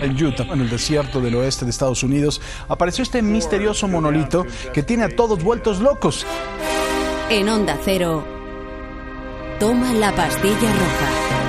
En 0.00 0.22
Utah, 0.22 0.44
en 0.44 0.60
el 0.60 0.70
desierto 0.70 1.20
del 1.20 1.34
oeste 1.34 1.64
de 1.64 1.70
Estados 1.70 2.02
Unidos, 2.02 2.40
apareció 2.68 3.02
este 3.02 3.22
misterioso 3.22 3.86
monolito 3.86 4.46
que 4.72 4.82
tiene 4.82 5.04
a 5.04 5.14
todos 5.14 5.42
vueltos 5.42 5.80
locos. 5.80 6.26
En 7.28 7.48
Onda 7.48 7.78
Cero, 7.84 8.24
toma 9.58 9.92
la 9.92 10.14
pastilla 10.14 10.54
roja. 10.54 11.39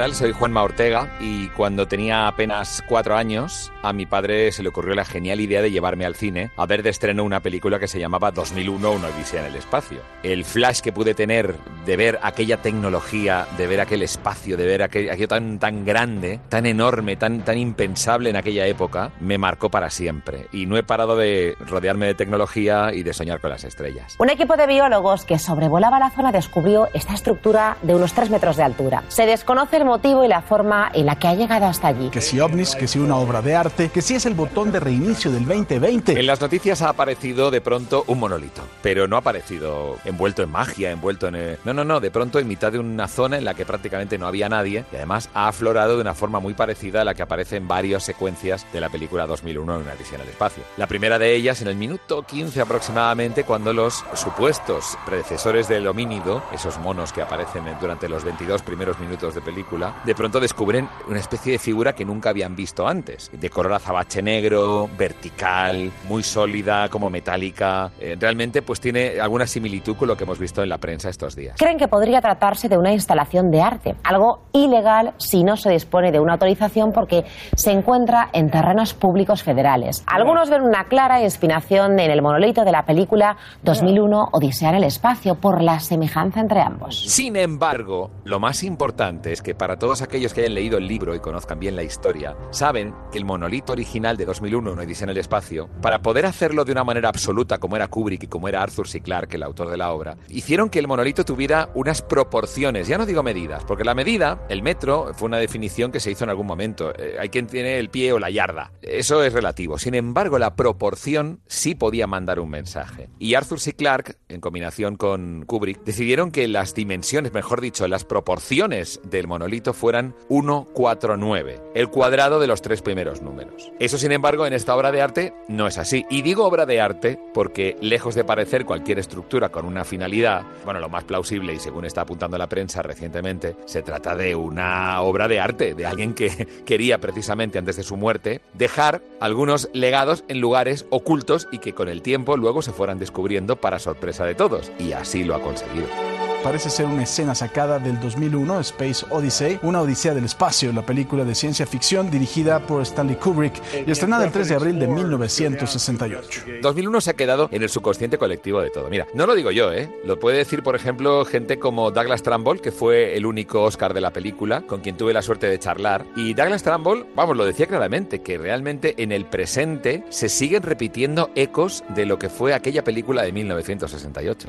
Tal? 0.00 0.14
Soy 0.14 0.32
Juanma 0.32 0.62
Ortega 0.62 1.10
y 1.20 1.48
cuando 1.48 1.86
tenía 1.86 2.26
apenas 2.26 2.82
cuatro 2.88 3.18
años, 3.18 3.70
a 3.82 3.92
mi 3.92 4.06
padre 4.06 4.50
se 4.50 4.62
le 4.62 4.70
ocurrió 4.70 4.94
la 4.94 5.04
genial 5.04 5.40
idea 5.40 5.60
de 5.60 5.70
llevarme 5.70 6.06
al 6.06 6.14
cine 6.14 6.50
a 6.56 6.64
ver 6.64 6.82
de 6.82 6.88
estreno 6.88 7.22
una 7.22 7.40
película 7.40 7.78
que 7.78 7.86
se 7.86 8.00
llamaba 8.00 8.30
2001, 8.30 8.92
una 8.92 9.08
odisea 9.08 9.40
en 9.40 9.48
el 9.48 9.56
espacio. 9.56 10.00
El 10.22 10.46
flash 10.46 10.80
que 10.80 10.90
pude 10.90 11.12
tener 11.12 11.54
de 11.84 11.96
ver 11.98 12.18
aquella 12.22 12.56
tecnología, 12.62 13.46
de 13.58 13.66
ver 13.66 13.82
aquel 13.82 14.02
espacio, 14.02 14.56
de 14.56 14.64
ver 14.64 14.82
aquel, 14.82 15.10
aquello 15.10 15.28
tan, 15.28 15.58
tan 15.58 15.84
grande, 15.84 16.40
tan 16.48 16.64
enorme, 16.64 17.16
tan, 17.16 17.42
tan 17.42 17.58
impensable 17.58 18.30
en 18.30 18.36
aquella 18.36 18.66
época, 18.66 19.12
me 19.20 19.36
marcó 19.36 19.68
para 19.68 19.90
siempre. 19.90 20.46
Y 20.50 20.64
no 20.64 20.78
he 20.78 20.82
parado 20.82 21.14
de 21.14 21.56
rodearme 21.60 22.06
de 22.06 22.14
tecnología 22.14 22.94
y 22.94 23.02
de 23.02 23.12
soñar 23.12 23.40
con 23.40 23.50
las 23.50 23.64
estrellas. 23.64 24.16
Un 24.18 24.30
equipo 24.30 24.56
de 24.56 24.66
biólogos 24.66 25.26
que 25.26 25.38
sobrevolaba 25.38 25.98
la 25.98 26.08
zona 26.08 26.32
descubrió 26.32 26.88
esta 26.94 27.12
estructura 27.12 27.76
de 27.82 27.94
unos 27.94 28.14
3 28.14 28.30
metros 28.30 28.56
de 28.56 28.62
altura. 28.62 29.02
Se 29.08 29.26
desconoce 29.26 29.76
el 29.76 29.89
motivo 29.90 30.24
y 30.24 30.28
la 30.28 30.40
forma 30.40 30.90
en 30.94 31.06
la 31.06 31.16
que 31.16 31.28
ha 31.28 31.34
llegado 31.34 31.66
hasta 31.66 31.88
allí. 31.88 32.08
Que 32.10 32.20
si 32.20 32.38
ovnis, 32.40 32.74
que 32.76 32.86
si 32.86 32.98
una 32.98 33.16
obra 33.16 33.42
de 33.42 33.54
arte, 33.56 33.88
que 33.90 34.00
si 34.02 34.14
es 34.14 34.24
el 34.24 34.34
botón 34.34 34.70
de 34.72 34.80
reinicio 34.80 35.30
del 35.30 35.44
2020. 35.46 36.18
En 36.18 36.26
las 36.26 36.40
noticias 36.40 36.80
ha 36.82 36.88
aparecido 36.90 37.50
de 37.50 37.60
pronto 37.60 38.04
un 38.06 38.20
monolito, 38.20 38.62
pero 38.82 39.06
no 39.08 39.16
ha 39.16 39.18
aparecido 39.18 39.96
envuelto 40.04 40.42
en 40.42 40.50
magia, 40.50 40.90
envuelto 40.90 41.26
en... 41.28 41.34
eh, 41.36 41.58
No, 41.64 41.74
no, 41.74 41.84
no, 41.84 42.00
de 42.00 42.10
pronto 42.10 42.38
en 42.38 42.46
mitad 42.48 42.70
de 42.72 42.78
una 42.78 43.08
zona 43.08 43.36
en 43.36 43.44
la 43.44 43.54
que 43.54 43.66
prácticamente 43.66 44.16
no 44.16 44.26
había 44.26 44.48
nadie 44.48 44.84
y 44.92 44.96
además 44.96 45.28
ha 45.34 45.48
aflorado 45.48 45.96
de 45.96 46.00
una 46.02 46.14
forma 46.14 46.38
muy 46.40 46.54
parecida 46.54 47.02
a 47.02 47.04
la 47.04 47.14
que 47.14 47.22
aparece 47.22 47.56
en 47.56 47.66
varias 47.66 48.04
secuencias 48.04 48.66
de 48.72 48.80
la 48.80 48.88
película 48.88 49.26
2001 49.26 49.74
en 49.76 49.82
una 49.82 49.92
edición 49.94 50.20
al 50.20 50.28
espacio. 50.28 50.62
La 50.76 50.86
primera 50.86 51.18
de 51.18 51.34
ellas 51.34 51.60
en 51.62 51.68
el 51.68 51.76
minuto 51.76 52.22
15 52.22 52.60
aproximadamente 52.60 53.44
cuando 53.44 53.72
los 53.72 54.04
supuestos 54.14 54.96
predecesores 55.06 55.66
del 55.68 55.86
homínido, 55.88 56.42
esos 56.52 56.78
monos 56.78 57.12
que 57.12 57.22
aparecen 57.22 57.64
durante 57.80 58.08
los 58.08 58.22
22 58.24 58.62
primeros 58.62 58.98
minutos 59.00 59.34
de 59.34 59.40
película, 59.40 59.79
de 60.04 60.14
pronto 60.14 60.40
descubren 60.40 60.88
una 61.08 61.18
especie 61.18 61.52
de 61.52 61.58
figura 61.58 61.92
que 61.92 62.04
nunca 62.04 62.30
habían 62.30 62.54
visto 62.54 62.86
antes, 62.86 63.30
de 63.32 63.50
color 63.50 63.72
azabache 63.74 64.22
negro, 64.22 64.88
vertical, 64.96 65.90
muy 66.08 66.22
sólida, 66.22 66.88
como 66.88 67.10
metálica. 67.10 67.90
Eh, 68.00 68.16
realmente 68.18 68.62
pues 68.62 68.80
tiene 68.80 69.20
alguna 69.20 69.46
similitud 69.46 69.96
con 69.96 70.08
lo 70.08 70.16
que 70.16 70.24
hemos 70.24 70.38
visto 70.38 70.62
en 70.62 70.68
la 70.68 70.78
prensa 70.78 71.08
estos 71.08 71.36
días. 71.36 71.56
Creen 71.58 71.78
que 71.78 71.88
podría 71.88 72.20
tratarse 72.20 72.68
de 72.68 72.76
una 72.76 72.92
instalación 72.92 73.50
de 73.50 73.60
arte, 73.60 73.96
algo 74.04 74.42
ilegal 74.52 75.14
si 75.18 75.44
no 75.44 75.56
se 75.56 75.70
dispone 75.70 76.12
de 76.12 76.20
una 76.20 76.34
autorización 76.34 76.92
porque 76.92 77.24
se 77.56 77.70
encuentra 77.70 78.30
en 78.32 78.50
terrenos 78.50 78.94
públicos 78.94 79.42
federales. 79.42 80.02
Algunos 80.06 80.50
ven 80.50 80.62
una 80.62 80.84
clara 80.84 81.22
inspiración 81.22 81.98
en 81.98 82.10
el 82.10 82.22
monolito 82.22 82.64
de 82.64 82.72
la 82.72 82.84
película 82.84 83.36
2001 83.62 84.28
Odisea 84.32 84.70
en 84.70 84.76
el 84.76 84.84
espacio 84.84 85.36
por 85.36 85.62
la 85.62 85.80
semejanza 85.80 86.40
entre 86.40 86.60
ambos. 86.60 87.04
Sin 87.06 87.36
embargo, 87.36 88.10
lo 88.24 88.40
más 88.40 88.62
importante 88.62 89.32
es 89.32 89.42
que 89.42 89.54
para 89.54 89.69
todos 89.78 90.02
aquellos 90.02 90.34
que 90.34 90.40
hayan 90.40 90.54
leído 90.54 90.78
el 90.78 90.86
libro 90.86 91.14
y 91.14 91.20
conozcan 91.20 91.60
bien 91.60 91.76
la 91.76 91.82
historia, 91.82 92.36
saben 92.50 92.94
que 93.12 93.18
el 93.18 93.24
monolito 93.24 93.72
original 93.72 94.16
de 94.16 94.24
2001, 94.24 94.72
una 94.72 94.82
edición 94.82 95.10
en 95.10 95.16
el 95.16 95.20
espacio, 95.20 95.68
para 95.80 96.02
poder 96.02 96.26
hacerlo 96.26 96.64
de 96.64 96.72
una 96.72 96.84
manera 96.84 97.08
absoluta 97.08 97.58
como 97.58 97.76
era 97.76 97.88
Kubrick 97.88 98.24
y 98.24 98.28
como 98.28 98.48
era 98.48 98.62
Arthur 98.62 98.88
C. 98.88 99.00
Clarke, 99.00 99.34
el 99.34 99.42
autor 99.42 99.70
de 99.70 99.76
la 99.76 99.92
obra, 99.92 100.16
hicieron 100.28 100.70
que 100.70 100.78
el 100.78 100.88
monolito 100.88 101.24
tuviera 101.24 101.70
unas 101.74 102.02
proporciones, 102.02 102.88
ya 102.88 102.98
no 102.98 103.06
digo 103.06 103.22
medidas, 103.22 103.64
porque 103.64 103.84
la 103.84 103.94
medida, 103.94 104.44
el 104.48 104.62
metro, 104.62 105.12
fue 105.14 105.26
una 105.26 105.38
definición 105.38 105.92
que 105.92 106.00
se 106.00 106.10
hizo 106.10 106.24
en 106.24 106.30
algún 106.30 106.46
momento. 106.46 106.92
Eh, 106.96 107.16
hay 107.18 107.28
quien 107.28 107.46
tiene 107.46 107.78
el 107.78 107.90
pie 107.90 108.12
o 108.12 108.18
la 108.18 108.30
yarda. 108.30 108.72
Eso 108.82 109.22
es 109.22 109.32
relativo. 109.32 109.78
Sin 109.78 109.94
embargo, 109.94 110.38
la 110.38 110.56
proporción 110.56 111.40
sí 111.46 111.74
podía 111.74 112.06
mandar 112.06 112.40
un 112.40 112.50
mensaje. 112.50 113.08
Y 113.18 113.34
Arthur 113.34 113.60
C. 113.60 113.74
Clarke, 113.74 114.16
en 114.28 114.40
combinación 114.40 114.96
con 114.96 115.44
Kubrick, 115.46 115.84
decidieron 115.84 116.30
que 116.30 116.48
las 116.48 116.74
dimensiones, 116.74 117.32
mejor 117.32 117.60
dicho, 117.60 117.86
las 117.88 118.04
proporciones 118.04 119.00
del 119.04 119.26
monolito 119.26 119.59
fueran 119.72 120.14
1, 120.28 120.68
4, 120.72 121.16
9, 121.16 121.60
el 121.74 121.88
cuadrado 121.88 122.40
de 122.40 122.46
los 122.46 122.62
tres 122.62 122.82
primeros 122.82 123.22
números. 123.22 123.70
Eso, 123.78 123.98
sin 123.98 124.12
embargo, 124.12 124.46
en 124.46 124.52
esta 124.52 124.74
obra 124.74 124.92
de 124.92 125.02
arte 125.02 125.34
no 125.48 125.66
es 125.66 125.78
así. 125.78 126.04
Y 126.10 126.22
digo 126.22 126.44
obra 126.44 126.66
de 126.66 126.80
arte 126.80 127.18
porque, 127.34 127.76
lejos 127.80 128.14
de 128.14 128.24
parecer 128.24 128.64
cualquier 128.64 128.98
estructura 128.98 129.50
con 129.50 129.66
una 129.66 129.84
finalidad, 129.84 130.42
bueno, 130.64 130.80
lo 130.80 130.88
más 130.88 131.04
plausible, 131.04 131.54
y 131.54 131.60
según 131.60 131.84
está 131.84 132.02
apuntando 132.02 132.38
la 132.38 132.48
prensa 132.48 132.82
recientemente, 132.82 133.56
se 133.66 133.82
trata 133.82 134.16
de 134.16 134.34
una 134.34 135.00
obra 135.02 135.28
de 135.28 135.40
arte, 135.40 135.74
de 135.74 135.86
alguien 135.86 136.14
que 136.14 136.30
quería 136.64 136.98
precisamente 136.98 137.58
antes 137.58 137.76
de 137.76 137.82
su 137.82 137.96
muerte 137.96 138.40
dejar 138.54 139.02
algunos 139.20 139.68
legados 139.72 140.24
en 140.28 140.40
lugares 140.40 140.86
ocultos 140.90 141.48
y 141.52 141.58
que 141.58 141.74
con 141.74 141.88
el 141.88 142.02
tiempo 142.02 142.36
luego 142.36 142.62
se 142.62 142.72
fueran 142.72 142.98
descubriendo 142.98 143.56
para 143.56 143.78
sorpresa 143.78 144.24
de 144.24 144.34
todos. 144.34 144.72
Y 144.78 144.92
así 144.92 145.24
lo 145.24 145.34
ha 145.34 145.40
conseguido. 145.40 146.09
Parece 146.42 146.70
ser 146.70 146.86
una 146.86 147.02
escena 147.02 147.34
sacada 147.34 147.78
del 147.78 148.00
2001, 148.00 148.60
Space 148.60 149.04
Odyssey, 149.10 149.58
una 149.62 149.82
odisea 149.82 150.14
del 150.14 150.24
espacio, 150.24 150.72
la 150.72 150.86
película 150.86 151.22
de 151.22 151.34
ciencia 151.34 151.66
ficción 151.66 152.10
dirigida 152.10 152.60
por 152.60 152.80
Stanley 152.80 153.16
Kubrick 153.16 153.60
y 153.86 153.90
estrenada 153.90 154.24
el 154.24 154.32
3 154.32 154.48
de 154.48 154.54
abril 154.54 154.78
de 154.78 154.86
1968. 154.86 156.42
2001 156.62 157.00
se 157.02 157.10
ha 157.10 157.14
quedado 157.14 157.50
en 157.52 157.62
el 157.62 157.68
subconsciente 157.68 158.16
colectivo 158.16 158.62
de 158.62 158.70
todo. 158.70 158.88
Mira, 158.88 159.06
no 159.12 159.26
lo 159.26 159.34
digo 159.34 159.50
yo, 159.50 159.70
¿eh? 159.70 159.90
Lo 160.06 160.18
puede 160.18 160.38
decir, 160.38 160.62
por 160.62 160.76
ejemplo, 160.76 161.26
gente 161.26 161.58
como 161.58 161.90
Douglas 161.90 162.22
Trumbull, 162.22 162.62
que 162.62 162.72
fue 162.72 163.16
el 163.18 163.26
único 163.26 163.62
Oscar 163.62 163.92
de 163.92 164.00
la 164.00 164.10
película, 164.10 164.62
con 164.62 164.80
quien 164.80 164.96
tuve 164.96 165.12
la 165.12 165.20
suerte 165.20 165.46
de 165.46 165.58
charlar. 165.58 166.06
Y 166.16 166.32
Douglas 166.32 166.62
Trumbull, 166.62 167.06
vamos, 167.14 167.36
lo 167.36 167.44
decía 167.44 167.66
claramente, 167.66 168.22
que 168.22 168.38
realmente 168.38 168.94
en 168.96 169.12
el 169.12 169.26
presente 169.26 170.04
se 170.08 170.30
siguen 170.30 170.62
repitiendo 170.62 171.30
ecos 171.34 171.84
de 171.90 172.06
lo 172.06 172.18
que 172.18 172.30
fue 172.30 172.54
aquella 172.54 172.82
película 172.82 173.22
de 173.22 173.32
1968. 173.32 174.48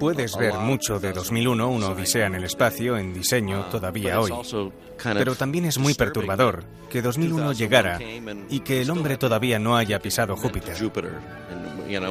Puedes 0.00 0.36
ver 0.36 0.54
mucho 0.54 0.98
de 1.04 1.12
2001, 1.12 1.68
una 1.68 1.88
odisea 1.88 2.26
en 2.26 2.34
el 2.34 2.44
espacio, 2.44 2.96
en 2.96 3.14
diseño 3.14 3.66
todavía 3.66 4.20
hoy. 4.20 4.32
Pero 5.02 5.34
también 5.34 5.64
es 5.64 5.78
muy 5.78 5.94
perturbador 5.94 6.64
que 6.90 7.02
2001 7.02 7.52
llegara 7.52 7.98
y 8.48 8.60
que 8.60 8.80
el 8.80 8.90
hombre 8.90 9.16
todavía 9.16 9.58
no 9.58 9.76
haya 9.76 9.98
pisado 9.98 10.36
Júpiter. 10.36 10.76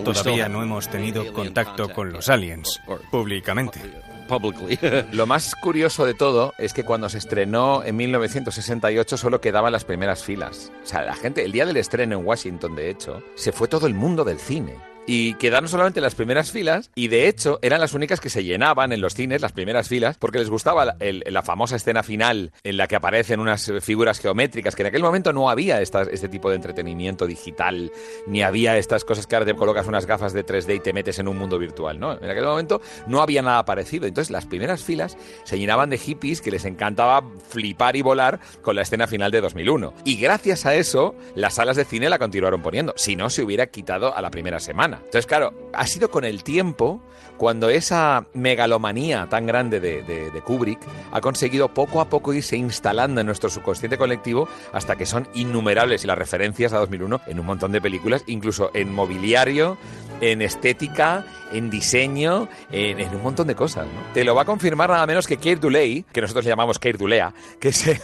Todavía 0.03 0.49
no 0.49 0.61
hemos 0.61 0.87
tenido 0.89 1.31
contacto 1.33 1.89
con 1.89 2.11
los 2.11 2.29
aliens, 2.29 2.79
públicamente. 3.11 3.81
Lo 5.11 5.25
más 5.25 5.55
curioso 5.55 6.05
de 6.05 6.13
todo 6.13 6.53
es 6.57 6.73
que 6.73 6.83
cuando 6.83 7.09
se 7.09 7.17
estrenó 7.17 7.83
en 7.83 7.95
1968 7.95 9.17
solo 9.17 9.41
quedaban 9.41 9.71
las 9.71 9.85
primeras 9.85 10.23
filas. 10.23 10.71
O 10.83 10.87
sea, 10.87 11.03
la 11.03 11.15
gente, 11.15 11.43
el 11.43 11.51
día 11.51 11.65
del 11.65 11.77
estreno 11.77 12.17
en 12.17 12.25
Washington, 12.25 12.75
de 12.75 12.89
hecho, 12.89 13.21
se 13.35 13.51
fue 13.51 13.67
todo 13.67 13.87
el 13.87 13.93
mundo 13.93 14.23
del 14.23 14.39
cine. 14.39 14.92
Y 15.05 15.33
quedaron 15.33 15.67
solamente 15.67 15.99
las 15.99 16.15
primeras 16.15 16.51
filas 16.51 16.89
y 16.95 17.09
de 17.09 17.27
hecho 17.27 17.59
eran 17.61 17.81
las 17.81 17.93
únicas 17.93 18.21
que 18.21 18.29
se 18.29 18.43
llenaban 18.43 18.93
en 18.93 19.01
los 19.01 19.13
cines, 19.13 19.41
las 19.41 19.51
primeras 19.51 19.89
filas, 19.89 20.17
porque 20.17 20.39
les 20.39 20.49
gustaba 20.49 20.85
la, 20.85 21.41
famosa 21.43 21.75
escena 21.75 22.03
final 22.03 22.53
en 22.63 22.77
la 22.77 22.87
que 22.87 22.95
aparecen 22.95 23.41
unas 23.41 23.69
figuras 23.81 24.19
geométricas, 24.19 24.75
que 24.75 24.83
en 24.83 24.87
aquel 24.87 25.01
momento 25.03 25.33
no 25.33 25.49
había 25.49 25.81
esta- 25.81 26.03
este 26.03 26.29
tipo 26.29 26.49
de 26.49 26.55
entretenimiento 26.55 27.27
digital, 27.27 27.91
ni 28.27 28.43
había 28.43 28.77
estas 28.77 29.03
cosas 29.03 29.27
que 29.27 29.35
ahora 29.35 29.45
te 29.45 29.55
colocas 29.55 29.87
unas 29.87 30.05
gafas 30.05 30.31
de 30.31 30.45
3D 30.45 30.75
y 30.75 30.79
te 30.79 30.93
metes 30.93 31.19
en 31.19 31.27
un 31.27 31.37
mundo 31.37 31.59
virtual, 31.59 31.99
¿no? 31.99 32.13
En 32.13 32.29
aquel 32.29 32.45
momento 32.45 32.81
no 33.05 33.21
había 33.21 33.41
nada 33.41 33.65
parecido. 33.65 34.07
Entonces 34.07 34.31
las 34.31 34.45
primeras 34.45 34.83
filas 34.83 35.17
se 35.43 35.59
llenaban 35.59 35.89
de 35.89 35.97
hippies 35.97 36.39
que 36.41 36.49
les 36.51 36.63
encantaba 36.63 37.23
flipar 37.49 37.97
y 37.97 38.01
volar 38.01 38.39
con 38.61 38.77
la 38.77 38.83
escena 38.83 39.07
final 39.07 39.31
de 39.31 39.41
2001. 39.41 39.93
Y 40.05 40.15
gracias 40.15 40.65
a 40.65 40.75
eso, 40.75 41.13
las 41.35 41.55
salas 41.55 41.75
de 41.75 41.83
cine 41.83 42.09
la 42.09 42.19
continuaron 42.19 42.61
poniendo. 42.61 42.93
Si 42.95 43.17
no, 43.17 43.29
se 43.29 43.43
hubiera 43.43 43.67
quitado 43.67 44.15
a 44.15 44.21
la 44.21 44.31
primera 44.31 44.61
semana. 44.61 44.92
Entonces, 44.97 45.25
claro, 45.25 45.53
ha 45.73 45.87
sido 45.87 46.09
con 46.09 46.23
el 46.25 46.43
tiempo 46.43 47.01
cuando 47.37 47.69
esa 47.69 48.25
megalomanía 48.33 49.27
tan 49.29 49.45
grande 49.45 49.79
de, 49.79 50.03
de- 50.03 50.31
de 50.31 50.41
Kubrick 50.41 50.79
ha 51.11 51.21
conseguido 51.21 51.69
poco 51.73 51.99
a 52.01 52.09
poco 52.09 52.33
irse 52.33 52.55
instalando 52.57 53.21
en 53.21 53.27
nuestro 53.27 53.49
subconsciente 53.49 53.97
colectivo 53.97 54.47
hasta 54.71 54.95
que 54.95 55.05
son 55.05 55.27
innumerables 55.33 56.03
y 56.03 56.07
las 56.07 56.17
referencias 56.17 56.73
a 56.73 56.77
2001 56.79 57.21
en 57.27 57.39
un 57.39 57.45
montón 57.45 57.71
de 57.71 57.81
películas, 57.81 58.23
incluso 58.27 58.71
en 58.73 58.93
mobiliario, 58.93 59.77
en 60.21 60.41
estética, 60.41 61.25
en 61.51 61.69
diseño, 61.69 62.47
en, 62.71 62.99
en 62.99 63.13
un 63.15 63.23
montón 63.23 63.47
de 63.47 63.55
cosas. 63.55 63.85
¿no? 63.87 64.13
Te 64.13 64.23
lo 64.23 64.35
va 64.35 64.43
a 64.43 64.45
confirmar 64.45 64.89
nada 64.89 65.05
menos 65.05 65.27
que 65.27 65.37
Keir 65.37 65.59
Dullea, 65.59 66.03
que 66.11 66.21
nosotros 66.21 66.45
le 66.45 66.49
llamamos 66.49 66.79
Keir 66.79 66.97
Dulea, 66.97 67.33
que 67.59 67.69
es 67.69 67.99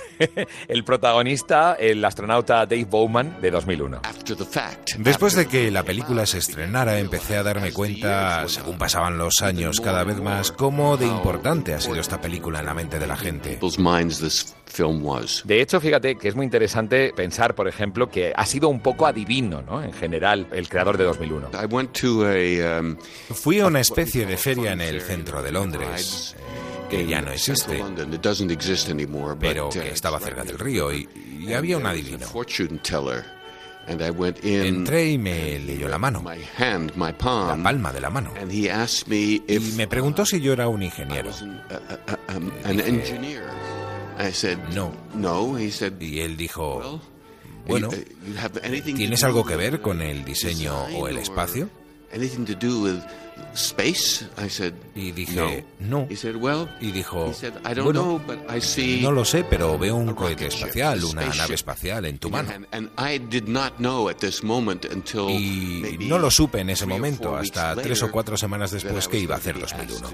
el 0.68 0.84
protagonista, 0.86 1.76
el 1.80 2.04
astronauta 2.04 2.66
Dave 2.66 2.86
Bowman 2.86 3.38
de 3.42 3.52
2001. 3.52 4.02
Después 4.98 5.36
de 5.36 5.48
que 5.48 5.72
la 5.72 5.84
película 5.84 6.26
se 6.26 6.40
estrenara, 6.40 7.00
empecé 7.00 7.38
a 7.38 7.44
darme 7.44 7.72
cuenta, 7.72 8.48
según 8.48 8.78
pasaban 8.78 9.18
los 9.20 9.44
años 9.44 9.80
cada 9.80 10.04
vez 10.04 10.20
más, 10.20 10.52
cómo 10.52 10.98
de 10.98 11.06
importante 11.06 11.76
ha 11.76 11.80
sido 11.80 11.98
esta 12.00 12.20
película 12.20 12.60
en 12.60 12.66
la 12.66 12.74
mente 12.74 12.98
de 12.98 13.06
la 13.06 13.16
gente. 13.16 13.58
De 15.46 15.62
hecho, 15.62 15.80
fíjate 15.80 16.16
que 16.16 16.30
es 16.30 16.36
muy 16.36 16.46
interesante 16.46 17.14
pensar, 17.16 17.54
por 17.54 17.68
ejemplo, 17.68 18.10
que 18.10 18.34
ha 18.36 18.46
sido 18.46 18.70
un 18.70 18.80
poco 18.82 19.06
adivino, 19.06 19.62
¿no? 19.62 19.84
En 19.84 19.94
general, 19.94 20.48
el 20.52 20.68
creador 20.68 20.98
de 20.98 21.04
2001. 21.04 21.50
Fui 23.32 23.60
a 23.60 23.68
una 23.68 23.80
especie 23.82 24.26
de 24.26 24.38
feria 24.38 24.72
en 24.74 24.82
el 24.82 25.02
centro 25.02 25.44
de 25.44 25.52
Londres. 25.52 26.36
que 26.90 27.06
ya 27.06 27.22
no 27.22 27.32
existe, 27.32 27.84
pero 29.40 29.70
que 29.70 29.90
estaba 29.90 30.20
cerca 30.20 30.44
del 30.44 30.58
río 30.58 30.92
y, 30.92 31.08
y 31.40 31.54
había 31.54 31.78
un 31.78 31.86
adivino. 31.86 32.26
Entré 34.68 35.10
y 35.12 35.18
me 35.18 35.60
leyó 35.60 35.88
la 35.88 35.98
mano, 35.98 36.22
la 37.58 37.64
palma 37.64 37.92
de 37.92 38.00
la 38.02 38.10
mano. 38.10 38.34
Y 39.48 39.60
me 39.76 39.88
preguntó 39.88 40.26
si 40.26 40.40
yo 40.42 40.54
era 40.54 40.68
un 40.68 40.84
ingeniero. 40.84 41.32
no. 44.74 44.94
Y 46.00 46.20
él 46.20 46.36
dijo, 46.38 47.00
bueno, 47.68 47.90
¿tienes 48.96 49.24
algo 49.24 49.46
que 49.46 49.56
ver 49.56 49.82
con 49.82 50.02
el 50.02 50.24
diseño 50.26 50.74
o 50.96 51.08
el 51.08 51.18
espacio? 51.18 51.70
Space? 53.54 54.26
I 54.38 54.50
said, 54.50 54.74
y 54.96 55.12
dije, 55.12 55.66
no. 55.80 56.08
y 56.82 56.92
dijo, 56.92 57.32
bueno, 57.84 58.22
no 59.02 59.12
lo 59.12 59.26
sé, 59.26 59.44
pero 59.50 59.78
veo 59.78 59.96
un 59.96 60.14
cohete 60.14 60.48
espacial, 60.48 61.04
una 61.06 61.26
nave 61.26 61.56
espacial 61.56 62.06
en 62.06 62.18
tu 62.20 62.30
mano. 62.30 62.50
Y 65.30 65.98
no 66.08 66.20
lo 66.20 66.30
supe 66.32 66.60
en 66.62 66.70
ese 66.70 66.86
momento, 66.86 67.36
hasta 67.36 67.76
tres 67.76 68.02
o 68.04 68.12
cuatro 68.12 68.38
semanas 68.38 68.72
después 68.72 69.08
que 69.08 69.20
iba 69.20 69.36
a 69.36 69.38
hacer 69.38 69.60
2001. 69.60 70.10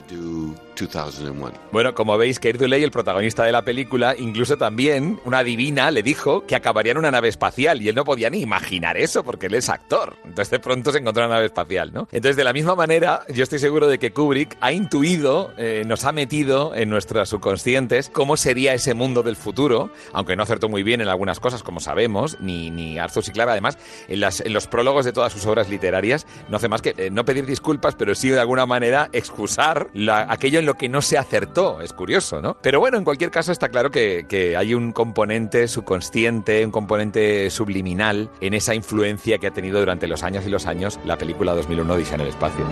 Bueno, 1.71 1.93
como 1.93 2.17
veis, 2.17 2.39
Keir 2.39 2.57
Dulley, 2.57 2.83
el 2.83 2.91
protagonista 2.91 3.43
de 3.43 3.51
la 3.51 3.63
película, 3.63 4.15
incluso 4.17 4.57
también 4.57 5.19
una 5.25 5.43
divina 5.43 5.91
le 5.91 6.03
dijo 6.03 6.45
que 6.45 6.55
acabaría 6.55 6.91
en 6.91 6.97
una 6.97 7.11
nave 7.11 7.29
espacial 7.29 7.81
y 7.81 7.89
él 7.89 7.95
no 7.95 8.03
podía 8.03 8.29
ni 8.29 8.39
imaginar 8.41 8.97
eso 8.97 9.23
porque 9.23 9.47
él 9.47 9.55
es 9.55 9.69
actor. 9.69 10.15
Entonces 10.23 10.49
de 10.51 10.59
pronto 10.59 10.91
se 10.91 10.99
encontró 10.99 11.25
una 11.25 11.35
nave 11.35 11.47
espacial, 11.47 11.91
¿no? 11.93 12.07
Entonces 12.11 12.35
de 12.35 12.43
la 12.43 12.53
misma 12.53 12.75
manera 12.75 13.14
yo 13.33 13.43
estoy 13.43 13.59
seguro 13.59 13.87
de 13.87 13.99
que 13.99 14.11
Kubrick 14.11 14.57
ha 14.61 14.71
intuido, 14.71 15.53
eh, 15.57 15.83
nos 15.85 16.05
ha 16.05 16.11
metido 16.11 16.75
en 16.75 16.89
nuestras 16.89 17.29
subconscientes 17.29 18.09
cómo 18.09 18.37
sería 18.37 18.73
ese 18.73 18.93
mundo 18.93 19.23
del 19.23 19.35
futuro, 19.35 19.89
aunque 20.13 20.35
no 20.35 20.43
acertó 20.43 20.69
muy 20.69 20.83
bien 20.83 21.01
en 21.01 21.07
algunas 21.07 21.39
cosas, 21.39 21.63
como 21.63 21.79
sabemos, 21.79 22.37
ni, 22.39 22.69
ni 22.71 22.99
Arthur 22.99 23.23
C. 23.23 23.31
Clarke, 23.31 23.51
además, 23.51 23.77
en, 24.07 24.19
las, 24.19 24.41
en 24.41 24.53
los 24.53 24.67
prólogos 24.67 25.05
de 25.05 25.13
todas 25.13 25.33
sus 25.33 25.45
obras 25.45 25.69
literarias, 25.69 26.27
no 26.49 26.57
hace 26.57 26.67
más 26.67 26.81
que 26.81 26.93
eh, 26.97 27.09
no 27.09 27.25
pedir 27.25 27.45
disculpas, 27.45 27.95
pero 27.95 28.13
sí 28.15 28.29
de 28.29 28.39
alguna 28.39 28.65
manera 28.65 29.09
excusar 29.13 29.89
aquello 30.27 30.59
en 30.59 30.65
lo 30.65 30.75
que 30.75 30.89
no 30.89 31.01
se 31.01 31.17
acertó. 31.17 31.81
Es 31.81 31.93
curioso, 31.93 32.41
¿no? 32.41 32.57
Pero 32.61 32.79
bueno, 32.79 32.97
en 32.97 33.03
cualquier 33.03 33.31
caso 33.31 33.51
está 33.51 33.69
claro 33.69 33.91
que, 33.91 34.25
que 34.27 34.57
hay 34.57 34.73
un 34.73 34.91
componente 34.91 35.67
subconsciente, 35.67 36.65
un 36.65 36.71
componente 36.71 37.49
subliminal 37.49 38.29
en 38.41 38.53
esa 38.53 38.75
influencia 38.75 39.37
que 39.37 39.47
ha 39.47 39.51
tenido 39.51 39.79
durante 39.79 40.07
los 40.07 40.23
años 40.23 40.45
y 40.45 40.49
los 40.49 40.65
años 40.65 40.99
la 41.05 41.17
película 41.17 41.53
2001 41.53 41.95
Dice 41.97 42.15
en 42.15 42.21
el 42.21 42.27
espacio. 42.27 42.65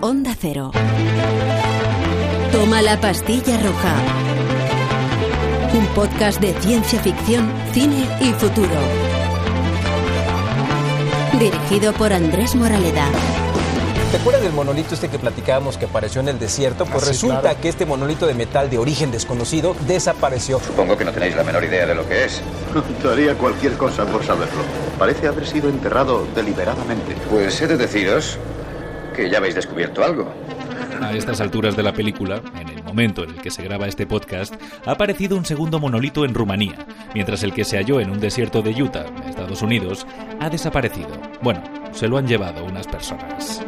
Onda 0.00 0.36
Cero. 0.38 0.70
Toma 2.52 2.82
la 2.82 3.00
pastilla 3.00 3.56
roja. 3.56 3.94
Un 5.72 5.86
podcast 5.94 6.40
de 6.40 6.52
ciencia 6.60 7.00
ficción, 7.00 7.50
cine 7.72 8.06
y 8.20 8.32
futuro. 8.34 8.68
Dirigido 11.38 11.92
por 11.94 12.12
Andrés 12.12 12.54
Moraleda. 12.54 13.08
¿Te 14.14 14.20
acuerdas 14.20 14.44
del 14.44 14.52
monolito 14.52 14.94
este 14.94 15.08
que 15.08 15.18
platicábamos 15.18 15.76
que 15.76 15.86
apareció 15.86 16.20
en 16.20 16.28
el 16.28 16.38
desierto? 16.38 16.86
Pues 16.86 17.02
ah, 17.02 17.08
resulta 17.08 17.56
que 17.56 17.68
este 17.68 17.84
monolito 17.84 18.28
de 18.28 18.34
metal 18.34 18.70
de 18.70 18.78
origen 18.78 19.10
desconocido 19.10 19.74
desapareció. 19.88 20.60
Supongo 20.60 20.96
que 20.96 21.04
no 21.04 21.10
tenéis 21.10 21.34
la 21.34 21.42
menor 21.42 21.64
idea 21.64 21.84
de 21.84 21.96
lo 21.96 22.08
que 22.08 22.26
es. 22.26 22.40
Daría 23.02 23.34
cualquier 23.34 23.72
cosa 23.72 24.06
por 24.06 24.22
saberlo. 24.22 24.62
Parece 25.00 25.26
haber 25.26 25.44
sido 25.48 25.68
enterrado 25.68 26.28
deliberadamente. 26.32 27.16
Pues 27.28 27.60
he 27.60 27.66
de 27.66 27.76
deciros 27.76 28.38
que 29.16 29.28
ya 29.28 29.38
habéis 29.38 29.56
descubierto 29.56 30.04
algo. 30.04 30.32
A 31.02 31.12
estas 31.12 31.40
alturas 31.40 31.74
de 31.74 31.82
la 31.82 31.92
película, 31.92 32.40
en 32.60 32.68
el 32.68 32.84
momento 32.84 33.24
en 33.24 33.30
el 33.30 33.42
que 33.42 33.50
se 33.50 33.64
graba 33.64 33.88
este 33.88 34.06
podcast, 34.06 34.54
ha 34.86 34.92
aparecido 34.92 35.36
un 35.36 35.44
segundo 35.44 35.80
monolito 35.80 36.24
en 36.24 36.34
Rumanía, 36.34 36.86
mientras 37.14 37.42
el 37.42 37.52
que 37.52 37.64
se 37.64 37.78
halló 37.78 37.98
en 37.98 38.10
un 38.10 38.20
desierto 38.20 38.62
de 38.62 38.80
Utah, 38.80 39.06
Estados 39.28 39.60
Unidos, 39.62 40.06
ha 40.38 40.48
desaparecido. 40.50 41.10
Bueno, 41.42 41.64
se 41.92 42.06
lo 42.06 42.16
han 42.16 42.28
llevado 42.28 42.64
unas 42.64 42.86
personas. 42.86 43.60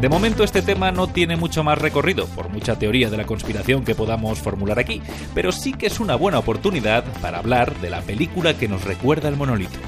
De 0.00 0.10
momento 0.10 0.44
este 0.44 0.60
tema 0.60 0.92
no 0.92 1.06
tiene 1.06 1.36
mucho 1.36 1.64
más 1.64 1.78
recorrido, 1.78 2.26
por 2.26 2.50
mucha 2.50 2.78
teoría 2.78 3.08
de 3.08 3.16
la 3.16 3.24
conspiración 3.24 3.82
que 3.82 3.94
podamos 3.94 4.38
formular 4.38 4.78
aquí, 4.78 5.00
pero 5.34 5.52
sí 5.52 5.72
que 5.72 5.86
es 5.86 6.00
una 6.00 6.16
buena 6.16 6.38
oportunidad 6.38 7.02
para 7.22 7.38
hablar 7.38 7.74
de 7.80 7.88
la 7.88 8.02
película 8.02 8.58
que 8.58 8.68
nos 8.68 8.84
recuerda 8.84 9.30
el 9.30 9.36
monolito. 9.36 9.78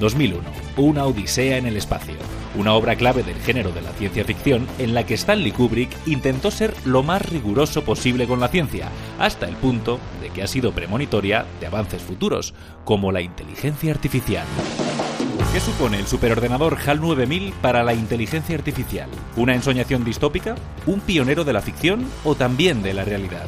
2001, 0.00 0.42
Una 0.76 1.06
Odisea 1.06 1.56
en 1.56 1.64
el 1.64 1.78
Espacio, 1.78 2.16
una 2.56 2.74
obra 2.74 2.94
clave 2.96 3.22
del 3.22 3.40
género 3.40 3.72
de 3.72 3.80
la 3.80 3.92
ciencia 3.92 4.24
ficción 4.24 4.66
en 4.78 4.92
la 4.92 5.06
que 5.06 5.14
Stanley 5.14 5.52
Kubrick 5.52 5.90
intentó 6.06 6.50
ser 6.50 6.74
lo 6.84 7.02
más 7.02 7.22
riguroso 7.22 7.84
posible 7.84 8.26
con 8.26 8.40
la 8.40 8.48
ciencia, 8.48 8.90
hasta 9.18 9.48
el 9.48 9.56
punto 9.56 9.98
de 10.20 10.28
que 10.28 10.42
ha 10.42 10.46
sido 10.46 10.72
premonitoria 10.72 11.46
de 11.60 11.66
avances 11.66 12.02
futuros, 12.02 12.52
como 12.84 13.12
la 13.12 13.22
inteligencia 13.22 13.92
artificial. 13.92 14.44
¿Qué 15.54 15.60
supone 15.60 16.00
el 16.00 16.08
superordenador 16.08 16.76
HAL 16.84 17.00
9000 17.00 17.52
para 17.62 17.84
la 17.84 17.94
inteligencia 17.94 18.56
artificial? 18.56 19.08
¿Una 19.36 19.54
ensoñación 19.54 20.04
distópica? 20.04 20.56
¿Un 20.84 20.98
pionero 20.98 21.44
de 21.44 21.52
la 21.52 21.60
ficción 21.60 22.08
o 22.24 22.34
también 22.34 22.82
de 22.82 22.92
la 22.92 23.04
realidad? 23.04 23.46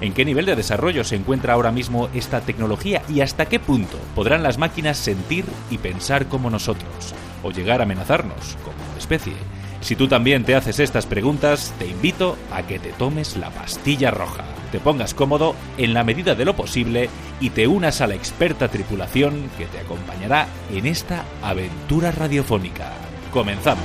¿En 0.00 0.12
qué 0.12 0.24
nivel 0.24 0.46
de 0.46 0.54
desarrollo 0.54 1.02
se 1.02 1.16
encuentra 1.16 1.54
ahora 1.54 1.72
mismo 1.72 2.10
esta 2.14 2.42
tecnología 2.42 3.02
y 3.08 3.22
hasta 3.22 3.46
qué 3.46 3.58
punto 3.58 3.98
podrán 4.14 4.44
las 4.44 4.56
máquinas 4.56 4.98
sentir 4.98 5.46
y 5.68 5.78
pensar 5.78 6.28
como 6.28 6.48
nosotros? 6.48 7.12
¿O 7.42 7.50
llegar 7.50 7.80
a 7.80 7.82
amenazarnos 7.82 8.56
como 8.62 8.96
especie? 8.96 9.32
Si 9.80 9.96
tú 9.96 10.06
también 10.06 10.44
te 10.44 10.54
haces 10.54 10.78
estas 10.78 11.06
preguntas, 11.06 11.74
te 11.80 11.88
invito 11.88 12.36
a 12.52 12.62
que 12.62 12.78
te 12.78 12.92
tomes 12.92 13.36
la 13.36 13.50
pastilla 13.50 14.12
roja, 14.12 14.44
te 14.70 14.80
pongas 14.80 15.14
cómodo 15.14 15.54
en 15.76 15.94
la 15.94 16.04
medida 16.04 16.34
de 16.34 16.44
lo 16.44 16.54
posible 16.54 17.08
y 17.40 17.50
te 17.50 17.66
unas 17.66 18.00
a 18.00 18.06
la 18.06 18.14
experta 18.14 18.68
tripulación 18.68 19.50
que 19.56 19.66
te 19.66 19.78
acompañará 19.78 20.46
en 20.72 20.86
esta 20.86 21.24
aventura 21.42 22.10
radiofónica. 22.10 22.92
Comenzamos. 23.32 23.84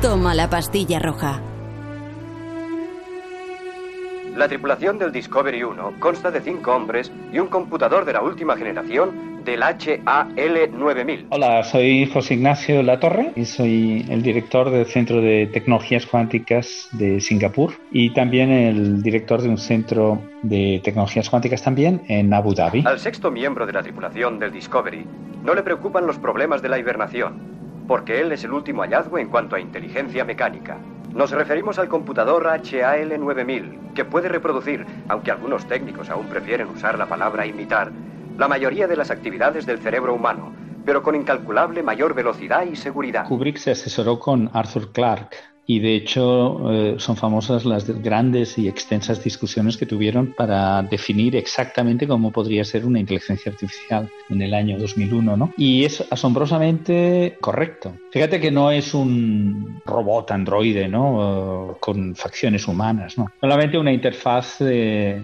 Toma 0.00 0.34
la 0.34 0.50
pastilla 0.50 0.98
roja. 0.98 1.51
La 4.36 4.48
tripulación 4.48 4.98
del 4.98 5.12
Discovery 5.12 5.62
1 5.62 5.94
consta 5.98 6.30
de 6.30 6.40
cinco 6.40 6.74
hombres 6.74 7.12
y 7.32 7.38
un 7.38 7.48
computador 7.48 8.06
de 8.06 8.14
la 8.14 8.22
última 8.22 8.56
generación 8.56 9.44
del 9.44 9.60
HAL9000. 9.60 11.26
Hola, 11.28 11.62
soy 11.64 12.06
José 12.06 12.34
Ignacio 12.34 12.82
Latorre 12.82 13.32
y 13.36 13.44
soy 13.44 14.06
el 14.08 14.22
director 14.22 14.70
del 14.70 14.86
Centro 14.86 15.20
de 15.20 15.50
Tecnologías 15.52 16.06
Cuánticas 16.06 16.88
de 16.92 17.20
Singapur 17.20 17.74
y 17.90 18.14
también 18.14 18.50
el 18.50 19.02
director 19.02 19.42
de 19.42 19.50
un 19.50 19.58
centro 19.58 20.22
de 20.42 20.80
tecnologías 20.82 21.28
cuánticas 21.28 21.62
también 21.62 22.00
en 22.08 22.32
Abu 22.32 22.54
Dhabi. 22.54 22.84
Al 22.86 23.00
sexto 23.00 23.30
miembro 23.30 23.66
de 23.66 23.74
la 23.74 23.82
tripulación 23.82 24.38
del 24.38 24.50
Discovery 24.50 25.06
no 25.44 25.54
le 25.54 25.62
preocupan 25.62 26.06
los 26.06 26.18
problemas 26.18 26.62
de 26.62 26.70
la 26.70 26.78
hibernación, 26.78 27.34
porque 27.86 28.22
él 28.22 28.32
es 28.32 28.44
el 28.44 28.52
último 28.52 28.80
hallazgo 28.80 29.18
en 29.18 29.28
cuanto 29.28 29.56
a 29.56 29.60
inteligencia 29.60 30.24
mecánica. 30.24 30.78
Nos 31.14 31.30
referimos 31.30 31.78
al 31.78 31.88
computador 31.88 32.46
HAL9000, 32.46 33.92
que 33.94 34.04
puede 34.06 34.28
reproducir, 34.28 34.86
aunque 35.08 35.30
algunos 35.30 35.66
técnicos 35.66 36.08
aún 36.08 36.26
prefieren 36.26 36.68
usar 36.68 36.98
la 36.98 37.06
palabra 37.06 37.46
imitar, 37.46 37.92
la 38.38 38.48
mayoría 38.48 38.86
de 38.86 38.96
las 38.96 39.10
actividades 39.10 39.66
del 39.66 39.78
cerebro 39.78 40.14
humano, 40.14 40.52
pero 40.86 41.02
con 41.02 41.14
incalculable 41.14 41.82
mayor 41.82 42.14
velocidad 42.14 42.64
y 42.64 42.76
seguridad. 42.76 43.26
Kubrick 43.26 43.58
se 43.58 43.72
asesoró 43.72 44.18
con 44.18 44.50
Arthur 44.54 44.90
Clarke, 44.92 45.36
y 45.72 45.80
de 45.80 45.94
hecho 45.94 46.70
eh, 46.70 46.94
son 46.98 47.16
famosas 47.16 47.64
las 47.64 47.88
grandes 48.02 48.58
y 48.58 48.68
extensas 48.68 49.24
discusiones 49.24 49.78
que 49.78 49.86
tuvieron 49.86 50.34
para 50.34 50.82
definir 50.82 51.34
exactamente 51.34 52.06
cómo 52.06 52.30
podría 52.30 52.62
ser 52.64 52.84
una 52.84 53.00
inteligencia 53.00 53.50
artificial 53.50 54.10
en 54.28 54.42
el 54.42 54.52
año 54.52 54.78
2001, 54.78 55.36
¿no? 55.36 55.52
Y 55.56 55.84
es 55.84 56.04
asombrosamente 56.10 57.38
correcto. 57.40 57.94
Fíjate 58.10 58.38
que 58.38 58.50
no 58.50 58.70
es 58.70 58.92
un 58.92 59.80
robot 59.86 60.30
androide, 60.32 60.88
¿no? 60.88 61.78
con 61.80 62.14
facciones 62.14 62.68
humanas, 62.68 63.16
¿no? 63.16 63.30
Solamente 63.40 63.78
una 63.78 63.92
interfaz 63.92 64.58
de, 64.58 65.22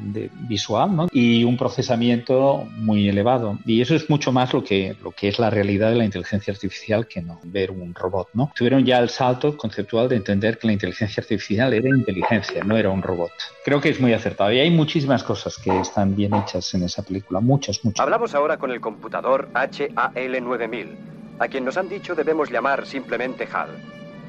visual, 0.49 0.97
¿no? 0.97 1.09
Y 1.13 1.45
un 1.45 1.57
procesamiento 1.57 2.67
muy 2.77 3.09
elevado. 3.09 3.59
Y 3.67 3.83
eso 3.83 3.95
es 3.95 4.09
mucho 4.09 4.33
más 4.33 4.55
lo 4.55 4.65
que, 4.65 4.97
lo 5.03 5.11
que 5.11 5.29
es 5.29 5.39
la 5.39 5.51
realidad 5.51 5.91
de 5.91 5.97
la 5.97 6.05
inteligencia 6.05 6.53
artificial 6.53 7.07
que 7.07 7.21
no 7.21 7.39
ver 7.45 7.71
un 7.71 7.95
robot, 7.95 8.29
¿no? 8.33 8.51
Tuvieron 8.57 8.85
ya 8.85 8.99
el 8.99 9.11
salto 9.11 9.57
conceptual 9.57 10.09
de 10.09 10.17
entender 10.17 10.38
que 10.41 10.67
la 10.67 10.73
inteligencia 10.73 11.21
artificial 11.21 11.73
era 11.75 11.89
inteligencia, 11.89 12.63
no 12.65 12.77
era 12.77 12.91
un 12.91 13.03
robot. 13.03 13.33
Creo 13.65 13.81
que 13.81 13.89
es 13.91 14.01
muy 14.01 14.13
acertado. 14.13 14.53
Y 14.53 14.61
hay 14.61 14.71
muchísimas 14.71 15.23
cosas 15.23 15.59
que 15.59 15.81
están 15.81 16.15
bien 16.15 16.35
hechas 16.35 16.73
en 16.75 16.85
esa 16.85 17.03
película, 17.03 17.41
muchas, 17.41 17.85
muchas. 17.85 18.01
Hablamos 18.01 18.35
ahora 18.35 18.57
con 18.57 18.71
el 18.71 18.81
computador 18.81 19.49
HAL9000, 19.53 20.97
a 21.39 21.49
quien 21.49 21.65
nos 21.65 21.77
han 21.77 21.89
dicho 21.89 22.15
debemos 22.15 22.51
llamar 22.51 22.87
simplemente 22.87 23.49
HAL. 23.51 23.71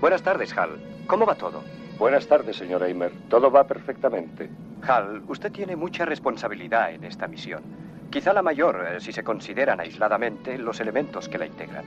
Buenas 0.02 0.22
tardes, 0.22 0.56
HAL. 0.58 0.80
¿Cómo 1.08 1.26
va 1.26 1.36
todo? 1.36 1.64
Buenas 1.98 2.28
tardes, 2.28 2.56
señor 2.56 2.84
Eimer. 2.84 3.12
Todo 3.30 3.52
va 3.52 3.66
perfectamente. 3.66 4.50
HAL, 4.82 5.24
usted 5.28 5.52
tiene 5.52 5.76
mucha 5.76 6.06
responsabilidad 6.06 6.94
en 6.94 7.04
esta 7.04 7.28
misión. 7.28 7.62
Quizá 8.10 8.34
la 8.34 8.42
mayor, 8.42 8.88
eh, 8.90 9.00
si 9.00 9.12
se 9.12 9.24
consideran 9.24 9.80
aisladamente 9.80 10.58
los 10.58 10.80
elementos 10.80 11.30
que 11.30 11.38
la 11.38 11.46
integran. 11.46 11.86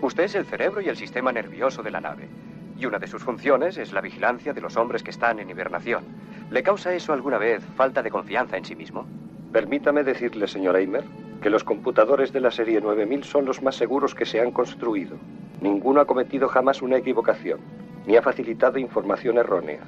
Usted 0.00 0.24
es 0.24 0.34
el 0.34 0.44
cerebro 0.44 0.80
y 0.80 0.88
el 0.88 0.96
sistema 0.96 1.32
nervioso 1.32 1.82
de 1.82 1.90
la 1.90 2.00
nave. 2.00 2.28
Y 2.78 2.86
una 2.86 2.98
de 2.98 3.06
sus 3.06 3.22
funciones 3.22 3.78
es 3.78 3.92
la 3.92 4.00
vigilancia 4.00 4.52
de 4.52 4.60
los 4.60 4.76
hombres 4.76 5.02
que 5.02 5.10
están 5.10 5.38
en 5.38 5.48
hibernación. 5.48 6.04
¿Le 6.50 6.62
causa 6.62 6.94
eso 6.94 7.12
alguna 7.12 7.38
vez 7.38 7.64
falta 7.74 8.02
de 8.02 8.10
confianza 8.10 8.56
en 8.56 8.64
sí 8.64 8.76
mismo? 8.76 9.06
Permítame 9.52 10.04
decirle, 10.04 10.46
señor 10.46 10.76
Eimer, 10.76 11.04
que 11.40 11.50
los 11.50 11.64
computadores 11.64 12.32
de 12.32 12.40
la 12.40 12.50
serie 12.50 12.80
9000 12.80 13.24
son 13.24 13.46
los 13.46 13.62
más 13.62 13.76
seguros 13.76 14.14
que 14.14 14.26
se 14.26 14.40
han 14.40 14.52
construido. 14.52 15.16
Ninguno 15.60 16.00
ha 16.00 16.06
cometido 16.06 16.48
jamás 16.48 16.82
una 16.82 16.96
equivocación, 16.96 17.60
ni 18.06 18.16
ha 18.16 18.22
facilitado 18.22 18.78
información 18.78 19.38
errónea. 19.38 19.80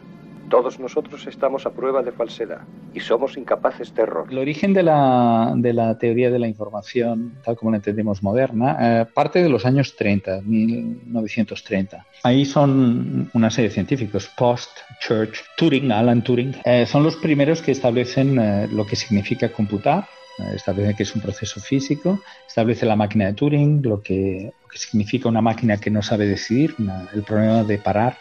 Todos 0.49 0.81
nosotros 0.81 1.27
estamos 1.27 1.67
a 1.67 1.71
prueba 1.71 2.03
de 2.03 2.11
falsedad 2.11 2.61
y 2.95 3.01
somos 3.01 3.37
incapaces 3.37 3.95
de 3.95 4.03
error. 4.03 4.27
El 4.31 4.39
origen 4.39 4.73
de 4.73 4.83
la, 4.83 5.53
de 5.55 5.73
la 5.73 5.99
teoría 5.99 6.31
de 6.31 6.39
la 6.39 6.49
información, 6.49 7.35
tal 7.45 7.57
como 7.57 7.71
la 7.71 7.77
entendemos 7.77 8.23
moderna, 8.23 8.77
eh, 8.81 9.07
parte 9.13 9.43
de 9.43 9.49
los 9.51 9.67
años 9.67 9.95
30, 9.97 10.41
1930. 10.43 12.07
Ahí 12.23 12.47
son 12.47 13.31
una 13.35 13.51
serie 13.51 13.69
de 13.69 13.75
científicos, 13.75 14.31
Post, 14.37 14.71
Church, 15.01 15.39
Turing, 15.57 15.93
Alan 15.93 16.25
Turing, 16.25 16.57
eh, 16.65 16.87
son 16.87 17.03
los 17.03 17.17
primeros 17.17 17.61
que 17.61 17.73
establecen 17.73 18.39
eh, 18.39 18.69
lo 18.73 18.87
que 18.87 18.97
significa 18.97 19.53
computar 19.53 20.07
establece 20.55 20.95
que 20.95 21.03
es 21.03 21.15
un 21.15 21.23
proceso 21.23 21.61
físico, 21.61 22.21
establece 22.47 22.87
la 22.87 22.97
máquina 22.97 23.27
de 23.27 23.35
Turing, 23.35 23.83
lo 23.83 24.03
que, 24.03 24.53
significa 24.75 25.29
una 25.29 25.41
máquina 25.41 25.79
que 25.79 25.91
no 25.91 26.03
sabe 26.03 26.27
decidir, 26.27 26.75
el 27.15 27.23
problema 27.23 27.65
de 27.65 27.79
parar, 27.79 28.19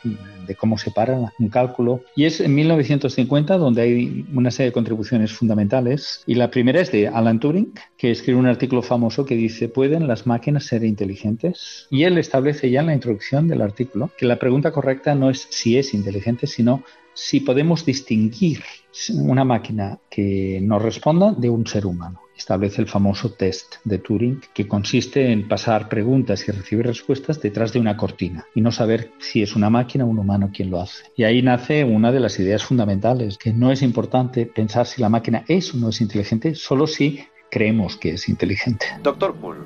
de 0.47 0.55
cómo 0.55 0.77
se 0.77 0.91
para 0.91 1.31
un 1.37 1.49
cálculo. 1.49 2.01
Y 2.15 2.25
es 2.25 2.39
en 2.39 2.55
1950 2.55 3.57
donde 3.57 3.81
hay 3.81 4.25
una 4.33 4.49
serie 4.49 4.69
de 4.69 4.73
contribuciones 4.73 5.33
fundamentales. 5.33 6.23
Y 6.25 6.35
la 6.35 6.49
primera 6.49 6.81
es 6.81 6.91
de 6.91 7.09
Alan 7.09 7.39
Turing, 7.39 7.73
que 7.97 8.11
escribe 8.11 8.39
un 8.39 8.47
artículo 8.47 8.81
famoso 8.81 9.25
que 9.25 9.35
dice, 9.35 9.69
¿pueden 9.69 10.07
las 10.07 10.25
máquinas 10.25 10.65
ser 10.65 10.83
inteligentes? 10.83 11.85
Y 11.91 12.03
él 12.03 12.17
establece 12.17 12.71
ya 12.71 12.79
en 12.79 12.87
la 12.87 12.93
introducción 12.93 13.47
del 13.47 13.61
artículo 13.61 14.09
que 14.17 14.25
la 14.25 14.39
pregunta 14.39 14.71
correcta 14.71 15.15
no 15.15 15.29
es 15.29 15.47
si 15.51 15.77
es 15.77 15.93
inteligente, 15.93 16.47
sino 16.47 16.83
si 17.17 17.39
podemos 17.39 17.83
distinguir 17.83 18.63
una 19.15 19.43
máquina 19.43 19.97
que 20.07 20.59
nos 20.61 20.81
responda 20.81 21.33
de 21.33 21.49
un 21.49 21.65
ser 21.65 21.87
humano. 21.87 22.21
Establece 22.37 22.79
el 22.79 22.87
famoso 22.87 23.31
test 23.31 23.77
de 23.83 23.97
Turing, 23.97 24.41
que 24.53 24.67
consiste 24.67 25.31
en 25.31 25.47
pasar 25.47 25.89
preguntas 25.89 26.47
y 26.47 26.51
recibir 26.51 26.85
respuestas 26.85 27.41
detrás 27.41 27.73
de 27.73 27.79
una 27.79 27.97
cortina 27.97 28.45
y 28.53 28.61
no 28.61 28.71
saber 28.71 29.13
si 29.17 29.41
es 29.41 29.55
una 29.55 29.71
máquina 29.71 30.05
o 30.05 30.07
un 30.07 30.19
humano 30.19 30.51
quien 30.53 30.69
lo 30.69 30.79
hace. 30.79 31.05
Y 31.15 31.23
ahí 31.23 31.41
nace 31.41 31.83
una 31.83 32.11
de 32.11 32.19
las 32.19 32.39
ideas 32.39 32.63
fundamentales, 32.63 33.39
que 33.39 33.51
no 33.51 33.71
es 33.71 33.81
importante 33.81 34.45
pensar 34.45 34.85
si 34.85 35.01
la 35.01 35.09
máquina 35.09 35.43
es 35.47 35.73
o 35.73 35.77
no 35.77 35.89
es 35.89 35.99
inteligente, 36.01 36.53
solo 36.53 36.85
si 36.85 37.23
creemos 37.49 37.97
que 37.97 38.11
es 38.11 38.29
inteligente. 38.29 38.85
Doctor 39.01 39.33
Poole, 39.33 39.61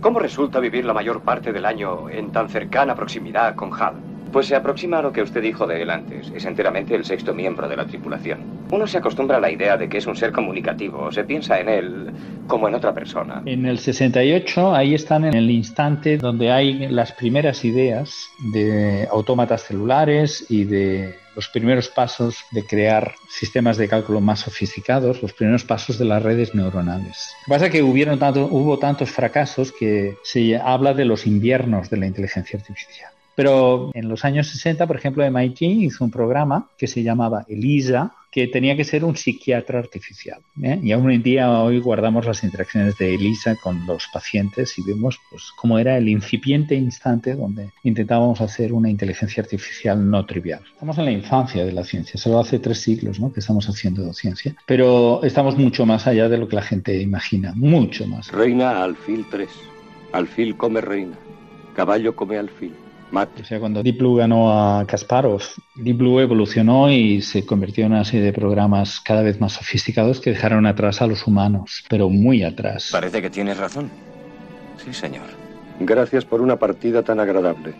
¿cómo 0.00 0.18
resulta 0.18 0.60
vivir 0.60 0.86
la 0.86 0.94
mayor 0.94 1.20
parte 1.20 1.52
del 1.52 1.66
año 1.66 2.08
en 2.08 2.32
tan 2.32 2.48
cercana 2.48 2.94
proximidad 2.94 3.54
con 3.54 3.70
Hal? 3.74 4.15
Pues 4.36 4.48
se 4.48 4.54
aproxima 4.54 4.98
a 4.98 5.02
lo 5.02 5.14
que 5.14 5.22
usted 5.22 5.40
dijo 5.40 5.66
de 5.66 5.80
él 5.80 5.88
antes. 5.88 6.30
Es 6.30 6.44
enteramente 6.44 6.94
el 6.94 7.06
sexto 7.06 7.32
miembro 7.32 7.70
de 7.70 7.74
la 7.74 7.86
tripulación. 7.86 8.40
Uno 8.70 8.86
se 8.86 8.98
acostumbra 8.98 9.38
a 9.38 9.40
la 9.40 9.50
idea 9.50 9.78
de 9.78 9.88
que 9.88 9.96
es 9.96 10.06
un 10.06 10.14
ser 10.14 10.30
comunicativo. 10.30 11.10
Se 11.10 11.24
piensa 11.24 11.58
en 11.58 11.70
él 11.70 12.10
como 12.46 12.68
en 12.68 12.74
otra 12.74 12.92
persona. 12.92 13.40
En 13.46 13.64
el 13.64 13.78
68, 13.78 14.74
ahí 14.74 14.94
están 14.94 15.24
en 15.24 15.32
el 15.32 15.50
instante 15.50 16.18
donde 16.18 16.52
hay 16.52 16.86
las 16.88 17.12
primeras 17.12 17.64
ideas 17.64 18.28
de 18.52 19.08
autómatas 19.10 19.62
celulares 19.62 20.44
y 20.50 20.64
de 20.64 21.14
los 21.34 21.48
primeros 21.48 21.88
pasos 21.88 22.44
de 22.50 22.62
crear 22.66 23.14
sistemas 23.30 23.78
de 23.78 23.88
cálculo 23.88 24.20
más 24.20 24.40
sofisticados, 24.40 25.22
los 25.22 25.32
primeros 25.32 25.64
pasos 25.64 25.96
de 25.96 26.04
las 26.04 26.22
redes 26.22 26.54
neuronales. 26.54 27.30
Lo 27.40 27.44
que 27.44 27.54
pasa 27.54 27.66
es 27.66 27.72
que 27.72 27.82
hubieron 27.82 28.18
tanto, 28.18 28.48
hubo 28.50 28.78
tantos 28.78 29.10
fracasos 29.10 29.72
que 29.72 30.18
se 30.22 30.58
habla 30.58 30.92
de 30.92 31.06
los 31.06 31.26
inviernos 31.26 31.88
de 31.88 31.96
la 31.96 32.06
inteligencia 32.06 32.58
artificial. 32.58 33.15
Pero 33.36 33.90
en 33.94 34.08
los 34.08 34.24
años 34.24 34.48
60, 34.48 34.86
por 34.86 34.96
ejemplo, 34.96 35.30
MIT 35.30 35.62
hizo 35.62 36.04
un 36.04 36.10
programa 36.10 36.68
que 36.76 36.86
se 36.86 37.02
llamaba 37.02 37.44
ELISA, 37.48 38.12
que 38.30 38.48
tenía 38.48 38.76
que 38.76 38.84
ser 38.84 39.04
un 39.04 39.16
psiquiatra 39.16 39.78
artificial. 39.78 40.40
¿eh? 40.62 40.78
Y 40.82 40.92
aún 40.92 41.10
en 41.10 41.22
día 41.22 41.50
hoy 41.50 41.78
guardamos 41.78 42.26
las 42.26 42.44
interacciones 42.44 42.96
de 42.98 43.14
ELISA 43.14 43.56
con 43.56 43.86
los 43.86 44.08
pacientes 44.12 44.78
y 44.78 44.82
vemos 44.82 45.18
pues, 45.30 45.44
cómo 45.56 45.78
era 45.78 45.96
el 45.96 46.08
incipiente 46.08 46.74
instante 46.74 47.34
donde 47.34 47.70
intentábamos 47.82 48.40
hacer 48.40 48.72
una 48.72 48.90
inteligencia 48.90 49.42
artificial 49.42 50.10
no 50.10 50.24
trivial. 50.24 50.60
Estamos 50.72 50.98
en 50.98 51.04
la 51.06 51.12
infancia 51.12 51.64
de 51.64 51.72
la 51.72 51.84
ciencia, 51.84 52.18
solo 52.18 52.40
hace 52.40 52.58
tres 52.58 52.80
siglos 52.80 53.20
¿no? 53.20 53.32
que 53.32 53.40
estamos 53.40 53.68
haciendo 53.68 54.12
ciencia, 54.12 54.54
pero 54.66 55.22
estamos 55.22 55.56
mucho 55.56 55.86
más 55.86 56.06
allá 56.06 56.28
de 56.28 56.38
lo 56.38 56.48
que 56.48 56.56
la 56.56 56.62
gente 56.62 57.00
imagina, 57.00 57.52
mucho 57.54 58.06
más. 58.06 58.30
Reina 58.32 58.82
alfil 58.82 59.26
3, 59.30 59.48
alfil 60.12 60.56
come 60.56 60.80
reina, 60.80 61.18
caballo 61.74 62.14
come 62.14 62.36
alfil. 62.38 62.85
O 63.12 63.44
sea, 63.44 63.60
cuando 63.60 63.82
Deep 63.82 63.98
Blue 63.98 64.16
ganó 64.16 64.52
a 64.52 64.84
Kasparov, 64.86 65.42
Deep 65.76 65.96
Blue 65.96 66.20
evolucionó 66.20 66.90
y 66.90 67.22
se 67.22 67.46
convirtió 67.46 67.86
en 67.86 67.92
una 67.92 68.04
serie 68.04 68.24
de 68.26 68.32
programas 68.32 69.00
cada 69.00 69.22
vez 69.22 69.40
más 69.40 69.52
sofisticados 69.52 70.20
que 70.20 70.30
dejaron 70.30 70.66
atrás 70.66 71.00
a 71.00 71.06
los 71.06 71.26
humanos, 71.26 71.84
pero 71.88 72.10
muy 72.10 72.42
atrás. 72.42 72.88
Parece 72.92 73.22
que 73.22 73.30
tienes 73.30 73.56
razón. 73.58 73.90
Sí, 74.84 74.92
señor. 74.92 75.26
Gracias 75.80 76.24
por 76.24 76.40
una 76.40 76.56
partida 76.56 77.02
tan 77.02 77.20
agradable. 77.20 77.74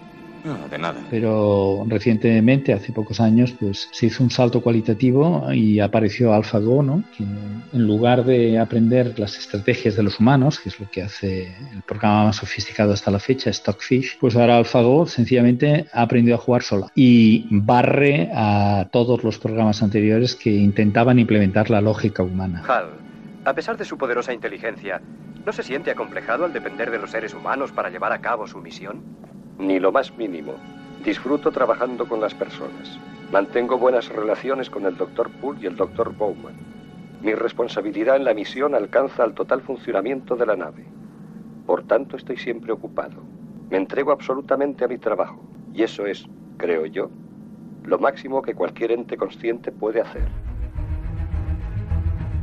No, 0.47 0.69
de 0.69 0.79
nada. 0.79 1.01
Pero 1.11 1.85
recientemente, 1.89 2.73
hace 2.73 2.93
pocos 2.93 3.21
años, 3.21 3.53
pues 3.59 3.89
se 3.91 4.07
hizo 4.07 4.23
un 4.23 4.31
salto 4.31 4.61
cualitativo 4.61 5.53
y 5.53 5.81
apareció 5.81 6.33
AlphaGo, 6.33 6.85
¿no? 6.85 7.03
Que 7.17 7.25
en 7.25 7.87
lugar 7.87 8.25
de 8.25 8.57
aprender 8.57 9.19
las 9.19 9.37
estrategias 9.37 9.97
de 9.97 10.05
los 10.05 10.21
humanos, 10.21 10.61
que 10.61 10.69
es 10.69 10.79
lo 10.79 10.89
que 10.89 11.03
hace 11.03 11.53
el 11.73 11.83
programa 11.83 12.27
más 12.27 12.37
sofisticado 12.37 12.93
hasta 12.93 13.11
la 13.11 13.19
fecha, 13.19 13.53
Stockfish, 13.53 14.19
pues 14.21 14.37
ahora 14.37 14.59
AlphaGo 14.59 15.07
sencillamente 15.07 15.87
ha 15.93 16.03
aprendido 16.03 16.37
a 16.37 16.39
jugar 16.39 16.63
sola 16.63 16.93
y 16.95 17.49
barre 17.51 18.31
a 18.33 18.89
todos 18.93 19.25
los 19.25 19.41
programas 19.41 19.83
anteriores 19.83 20.37
que 20.37 20.51
intentaban 20.51 21.19
implementar 21.19 21.71
la 21.71 21.81
lógica 21.81 22.23
humana. 22.23 22.63
Hal, 22.69 22.91
a 23.45 23.53
pesar 23.53 23.77
de 23.77 23.85
su 23.85 23.99
poderosa 23.99 24.33
inteligencia, 24.33 25.01
¿no 25.45 25.53
se 25.53 25.65
siente 25.65 25.91
acomplejado 25.91 26.45
al 26.45 26.53
depender 26.53 26.93
de 26.93 27.01
los 27.01 27.11
seres 27.11 27.35
humanos 27.35 27.73
para 27.73 27.91
llevar 27.91 28.13
a 28.13 28.21
cabo 28.21 28.47
su 28.47 28.59
misión? 28.59 29.03
Ni 29.59 29.81
lo 29.81 29.91
más 29.91 30.17
mínimo. 30.17 30.55
Disfruto 31.05 31.51
trabajando 31.51 32.07
con 32.07 32.21
las 32.21 32.35
personas. 32.35 32.99
Mantengo 33.33 33.79
buenas 33.79 34.09
relaciones 34.09 34.69
con 34.69 34.85
el 34.85 34.97
Dr. 34.97 35.31
Poole 35.41 35.61
y 35.63 35.67
el 35.67 35.77
Dr. 35.77 36.15
Bowman. 36.15 36.55
Mi 37.23 37.35
responsabilidad 37.35 38.17
en 38.17 38.25
la 38.25 38.35
misión 38.35 38.75
alcanza 38.75 39.25
el 39.25 39.35
total 39.35 39.63
funcionamiento 39.63 40.37
de 40.37 40.47
la 40.47 40.57
nave. 40.57 40.85
Por 41.67 41.83
tanto, 41.85 42.17
estoy 42.17 42.37
siempre 42.37 42.73
ocupado. 42.73 43.23
Me 43.71 43.79
entrego 43.79 44.13
absolutamente 44.13 44.85
a 44.85 44.89
mi 44.89 44.99
trabajo. 44.99 45.43
Y 45.73 45.83
eso 45.83 46.07
es, 46.07 46.27
creo 46.59 46.87
yo, 46.87 47.11
lo 47.85 47.99
máximo 47.99 48.43
que 48.43 48.55
cualquier 48.55 48.93
ente 48.93 49.17
consciente 49.17 49.73
puede 49.73 50.03
hacer. 50.03 50.46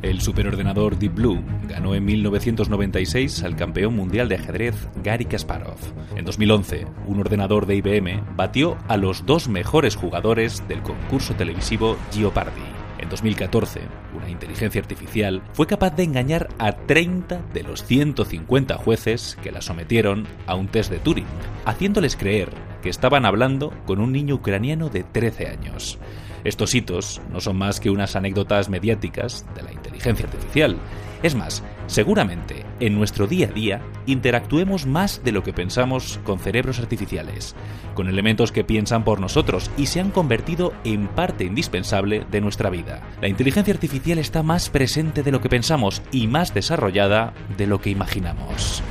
El 0.03 0.19
superordenador 0.19 0.99
Deep 0.99 1.15
Blue 1.15 1.41
ganó 1.65 1.95
en 1.95 2.03
1996 2.03 3.41
al 3.43 3.55
campeón 3.55 3.95
mundial 3.95 4.27
de 4.27 4.35
ajedrez 4.35 4.75
Gary 5.01 5.23
Kasparov. 5.23 5.77
En 6.17 6.25
2011, 6.25 6.85
un 7.07 7.21
ordenador 7.21 7.65
de 7.65 7.77
IBM 7.77 8.35
batió 8.35 8.77
a 8.89 8.97
los 8.97 9.25
dos 9.25 9.47
mejores 9.47 9.95
jugadores 9.95 10.67
del 10.67 10.81
concurso 10.81 11.35
televisivo 11.35 11.95
Jeopardy. 12.11 12.61
En 12.99 13.07
2014, 13.07 13.79
una 14.13 14.29
inteligencia 14.29 14.81
artificial 14.81 15.41
fue 15.53 15.67
capaz 15.67 15.95
de 15.95 16.03
engañar 16.03 16.49
a 16.59 16.73
30 16.73 17.41
de 17.53 17.63
los 17.63 17.85
150 17.85 18.77
jueces 18.77 19.37
que 19.41 19.53
la 19.53 19.61
sometieron 19.61 20.27
a 20.47 20.55
un 20.55 20.67
test 20.67 20.91
de 20.91 20.99
Turing, 20.99 21.25
haciéndoles 21.63 22.17
creer 22.17 22.49
que 22.81 22.89
estaban 22.89 23.25
hablando 23.25 23.73
con 23.85 24.01
un 24.01 24.11
niño 24.11 24.35
ucraniano 24.35 24.89
de 24.89 25.03
13 25.03 25.47
años. 25.47 25.97
Estos 26.43 26.75
hitos 26.75 27.21
no 27.31 27.39
son 27.39 27.57
más 27.57 27.79
que 27.79 27.89
unas 27.89 28.17
anécdotas 28.17 28.69
mediáticas 28.69 29.45
de 29.55 29.63
la 29.63 29.71
inteligencia 29.93 30.25
artificial. 30.25 30.77
Es 31.21 31.35
más, 31.35 31.63
seguramente 31.87 32.65
en 32.79 32.95
nuestro 32.95 33.27
día 33.27 33.47
a 33.47 33.51
día 33.51 33.81
interactuemos 34.07 34.85
más 34.85 35.23
de 35.23 35.31
lo 35.31 35.43
que 35.43 35.53
pensamos 35.53 36.19
con 36.25 36.39
cerebros 36.39 36.79
artificiales, 36.79 37.55
con 37.93 38.09
elementos 38.09 38.51
que 38.51 38.65
piensan 38.65 39.05
por 39.05 39.21
nosotros 39.21 39.71
y 39.77 39.85
se 39.85 40.01
han 40.01 40.11
convertido 40.11 40.73
en 40.83 41.07
parte 41.07 41.45
indispensable 41.45 42.25
de 42.29 42.41
nuestra 42.41 42.69
vida. 42.69 43.01
La 43.21 43.29
inteligencia 43.29 43.73
artificial 43.73 44.17
está 44.17 44.43
más 44.43 44.69
presente 44.69 45.23
de 45.23 45.31
lo 45.31 45.39
que 45.39 45.49
pensamos 45.49 46.01
y 46.11 46.27
más 46.27 46.53
desarrollada 46.53 47.33
de 47.57 47.67
lo 47.67 47.79
que 47.79 47.89
imaginamos. 47.89 48.83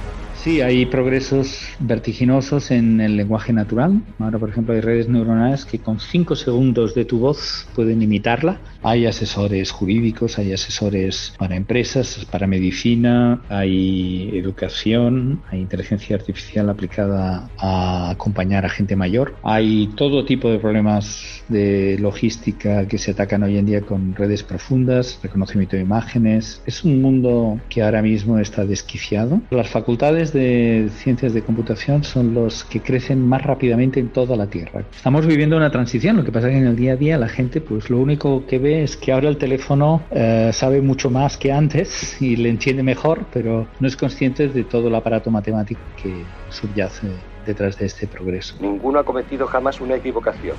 Sí, 0.43 0.61
hay 0.61 0.87
progresos 0.87 1.69
vertiginosos 1.79 2.73
en 2.73 3.01
el 3.01 3.17
lenguaje 3.17 3.53
natural. 3.53 4.03
Ahora, 4.19 4.41
por 4.41 4.49
ejemplo, 4.49 4.75
hay 4.75 4.81
redes 4.81 5.09
neuronales 5.09 5.65
que 5.65 5.79
con 5.79 6.01
5 6.01 6.35
segundos 6.35 6.97
de 6.97 7.05
tu 7.05 7.21
voz 7.21 7.69
pueden 7.77 8.03
imitarla. 8.03 8.59
Hay 8.83 9.07
asesores 9.07 9.71
jurídicos, 9.71 10.39
hay 10.39 10.53
asesores 10.53 11.35
para 11.39 11.55
empresas, 11.55 12.27
para 12.31 12.47
medicina, 12.47 13.41
hay 13.49 14.31
educación, 14.35 15.41
hay 15.51 15.61
inteligencia 15.61 16.17
artificial 16.17 16.69
aplicada 16.69 17.49
a 17.59 18.11
acompañar 18.11 18.65
a 18.65 18.69
gente 18.69 18.97
mayor. 18.97 19.35
Hay 19.45 19.89
todo 19.95 20.25
tipo 20.25 20.51
de 20.51 20.59
problemas 20.59 21.45
de 21.49 21.97
logística 22.01 22.89
que 22.89 22.99
se 22.99 23.13
atacan 23.13 23.43
hoy 23.45 23.57
en 23.57 23.67
día 23.67 23.83
con 23.83 24.15
redes 24.15 24.43
profundas, 24.43 25.21
reconocimiento 25.23 25.77
de 25.77 25.83
imágenes. 25.83 26.61
Es 26.67 26.83
un 26.85 27.01
mundo 27.01 27.61
que 27.69 27.83
ahora 27.83 28.03
mismo 28.03 28.39
está 28.39 28.65
desquiciado. 28.65 29.41
Las 29.51 29.69
facultades 29.69 30.33
de 30.33 30.89
ciencias 30.97 31.35
de 31.35 31.43
computación 31.43 32.05
son 32.05 32.35
los 32.35 32.65
que 32.65 32.81
crecen 32.81 33.21
más 33.27 33.43
rápidamente 33.43 34.01
en 34.01 34.09
toda 34.09 34.37
la 34.37 34.49
Tierra. 34.49 34.85
Estamos 34.95 35.27
viviendo 35.27 35.57
una 35.57 35.71
transición, 35.71 36.17
lo 36.17 36.25
que 36.25 36.33
pasa 36.33 36.49
es 36.49 36.55
que 36.55 36.59
en 36.59 36.67
el 36.67 36.77
día 36.77 36.93
a 36.95 36.97
día 36.97 37.17
la 37.17 37.29
gente 37.29 37.61
pues 37.61 37.89
lo 37.89 38.01
único 38.01 38.45
que 38.47 38.59
ve 38.59 38.72
es 38.73 38.97
que 38.97 39.13
ahora 39.13 39.29
el 39.29 39.37
teléfono 39.37 40.07
eh, 40.11 40.51
sabe 40.53 40.81
mucho 40.81 41.11
más 41.11 41.37
que 41.37 41.53
antes 41.53 42.21
y 42.21 42.37
le 42.37 42.49
entiende 42.49 42.83
mejor, 42.83 43.27
pero 43.33 43.69
no 43.81 43.89
es 43.89 43.97
consciente 43.97 44.49
de 44.49 44.65
todo 44.65 44.89
el 44.89 44.95
aparato 44.95 45.31
matemático 45.31 45.83
que 45.97 46.25
subyace 46.51 47.32
detrás 47.45 47.79
de 47.79 47.87
este 47.87 48.07
progreso. 48.07 48.55
Ninguno 48.61 48.99
ha 48.99 49.05
cometido 49.05 49.47
jamás 49.47 49.81
una 49.81 49.97
equivocación, 49.97 50.57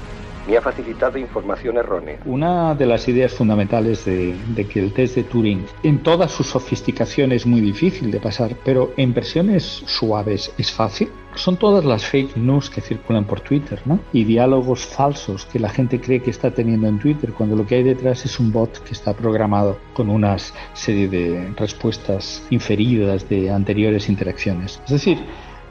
ni 0.48 0.56
ha 0.56 0.62
facilitado 0.62 1.18
información 1.18 1.78
errónea. 1.78 2.20
Una 2.25 2.75
de 2.75 2.86
las 2.86 3.08
ideas 3.08 3.34
fundamentales 3.34 4.06
de, 4.06 4.36
de, 4.56 4.68
que 4.68 4.80
el 4.80 4.94
test 4.94 5.16
de 5.16 5.24
Turing, 5.24 5.66
en 5.84 6.04
toda 6.04 6.28
su 6.28 6.44
sofisticación, 6.44 7.32
es 7.32 7.46
muy 7.46 7.62
difícil 7.62 8.12
de 8.12 8.20
pasar, 8.20 8.56
pero 8.63 8.94
en 8.98 9.13
versiones 9.13 9.84
suaves 9.86 10.54
es 10.58 10.72
fácil. 10.72 11.10
Son 11.36 11.58
todas 11.58 11.84
las 11.84 12.06
fake 12.06 12.38
news 12.38 12.70
que 12.70 12.80
circulan 12.82 13.25
por 13.25 13.40
Twitter, 13.40 13.82
¿no? 13.86 14.00
Y 14.12 14.24
diálogos 14.24 14.86
falsos 14.86 15.46
que 15.46 15.60
la 15.60 15.70
gente 15.70 16.00
cree 16.00 16.22
que 16.22 16.30
está 16.30 16.52
teniendo 16.52 16.88
en 16.88 17.00
Twitter, 17.00 17.34
cuando 17.34 17.56
lo 17.56 17.66
que 17.66 17.75
hay 17.75 17.84
detrás 17.84 18.24
es 18.25 18.40
un 18.40 18.52
bot 18.52 18.84
que 18.84 18.92
está 18.92 19.13
programado 19.13 19.78
con 19.94 20.10
una 20.10 20.38
serie 20.74 21.08
de 21.08 21.52
respuestas 21.58 22.46
inferidas 22.52 23.28
de 23.30 23.50
anteriores 23.50 24.10
interacciones. 24.10 24.80
Es 24.86 24.92
decir, 24.92 25.18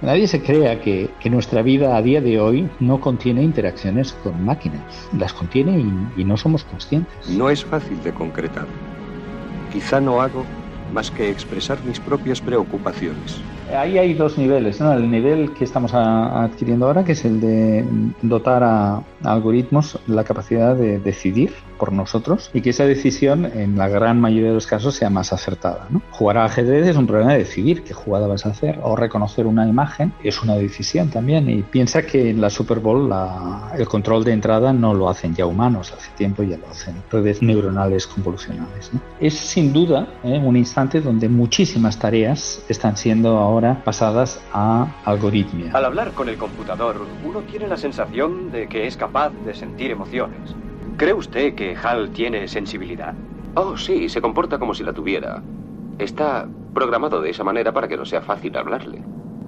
Nadie 0.02 0.26
se 0.26 0.42
crea 0.42 0.80
que, 0.80 1.11
que, 1.21 1.30
nuestra 1.30 1.62
vida 1.62 1.97
a 1.97 2.02
día 2.02 2.21
de 2.21 2.40
hoy 2.40 2.68
no 2.80 3.00
contiene 3.00 3.42
interacciones 3.42 4.12
con 4.25 4.44
máquinas. 4.44 5.09
Las 5.16 5.32
contiene 5.32 5.78
y, 5.78 6.21
y, 6.21 6.25
no 6.25 6.37
somos 6.37 6.64
conscientes. 6.64 7.28
No 7.28 7.49
es 7.49 7.64
fácil 7.64 8.02
de 8.02 8.12
concretar. 8.12 8.66
Quizá 9.73 10.00
no 10.00 10.21
hago 10.21 10.44
más 10.92 11.11
que 11.11 11.30
expresar 11.30 11.78
mis 11.85 12.00
propias 12.00 12.40
preocupaciones. 12.40 13.40
Ahí 13.75 13.97
hay 13.97 14.14
dos 14.14 14.37
niveles. 14.38 14.80
¿no? 14.80 14.92
El 14.92 15.11
nivel 15.11 15.52
que 15.54 15.64
estamos 15.64 15.94
a, 15.94 16.44
adquiriendo 16.44 16.87
ahora, 16.87 17.04
que 17.04 17.12
es 17.12 17.25
el 17.25 17.40
de 17.40 17.85
dotar 18.23 18.62
a, 18.64 18.97
a 18.97 19.02
algoritmos 19.24 19.98
la 20.06 20.24
capacidad 20.24 20.74
de 20.76 20.98
decidir 20.98 21.52
por 21.78 21.92
nosotros 21.92 22.50
y 22.54 22.60
que 22.60 22.70
esa 22.70 22.84
decisión 22.84 23.44
en 23.44 23.76
la 23.76 23.88
gran 23.88 24.20
mayoría 24.20 24.48
de 24.48 24.54
los 24.54 24.66
casos 24.66 24.94
sea 24.94 25.10
más 25.10 25.32
acertada. 25.32 25.88
Jugar 26.10 26.38
al 26.38 26.46
ajedrez 26.46 26.86
es 26.86 26.96
un 26.96 27.06
problema 27.06 27.32
de 27.32 27.38
decidir 27.38 27.82
qué 27.82 27.92
jugada 27.92 28.26
vas 28.26 28.46
a 28.46 28.50
hacer 28.50 28.78
o 28.82 28.94
reconocer 28.96 29.46
una 29.46 29.66
imagen 29.66 30.12
es 30.22 30.42
una 30.42 30.54
decisión 30.54 31.10
también 31.10 31.48
y 31.50 31.62
piensa 31.62 32.02
que 32.02 32.30
en 32.30 32.40
la 32.40 32.50
Super 32.50 32.78
Bowl 32.78 33.12
el 33.76 33.88
control 33.88 34.24
de 34.24 34.32
entrada 34.32 34.72
no 34.72 34.94
lo 34.94 35.08
hacen 35.08 35.34
ya 35.34 35.46
humanos, 35.46 35.92
hace 35.92 36.10
tiempo 36.16 36.42
ya 36.42 36.56
lo 36.56 36.68
hacen 36.68 36.94
redes 37.10 37.42
neuronales 37.42 38.06
convolucionales. 38.06 38.90
Es 39.20 39.34
sin 39.34 39.72
duda 39.72 40.06
¿eh? 40.22 40.38
un 40.38 40.56
instante 40.56 41.00
donde 41.00 41.28
muchísimas 41.28 41.98
tareas 41.98 42.64
están 42.68 42.96
siendo 42.96 43.38
ahora 43.38 43.82
pasadas 43.84 44.40
a 44.52 44.86
algoritmia. 45.04 45.72
Al 45.72 45.84
hablar 45.84 46.12
con 46.12 46.28
el 46.28 46.36
computador 46.36 47.06
uno 47.24 47.40
tiene 47.40 47.66
la 47.66 47.76
sensación 47.76 48.50
de 48.50 48.68
que 48.68 48.86
es 48.86 48.96
capaz 48.96 49.12
de 49.12 49.52
sentir 49.54 49.90
emociones. 49.90 50.57
¿Cree 50.97 51.12
usted 51.12 51.54
que 51.54 51.76
Hal 51.76 52.11
tiene 52.11 52.49
sensibilidad? 52.49 53.14
Oh, 53.54 53.76
sí, 53.76 54.09
se 54.09 54.23
comporta 54.23 54.59
como 54.59 54.73
si 54.73 54.83
la 54.83 54.95
tuviera. 54.95 55.42
Está 55.99 56.49
programado 56.73 57.21
de 57.21 57.28
esa 57.28 57.45
manera 57.45 57.73
para 57.73 57.88
que 57.88 57.99
no 57.99 58.07
sea 58.07 58.23
fácil 58.23 58.57
hablarle. 58.57 59.02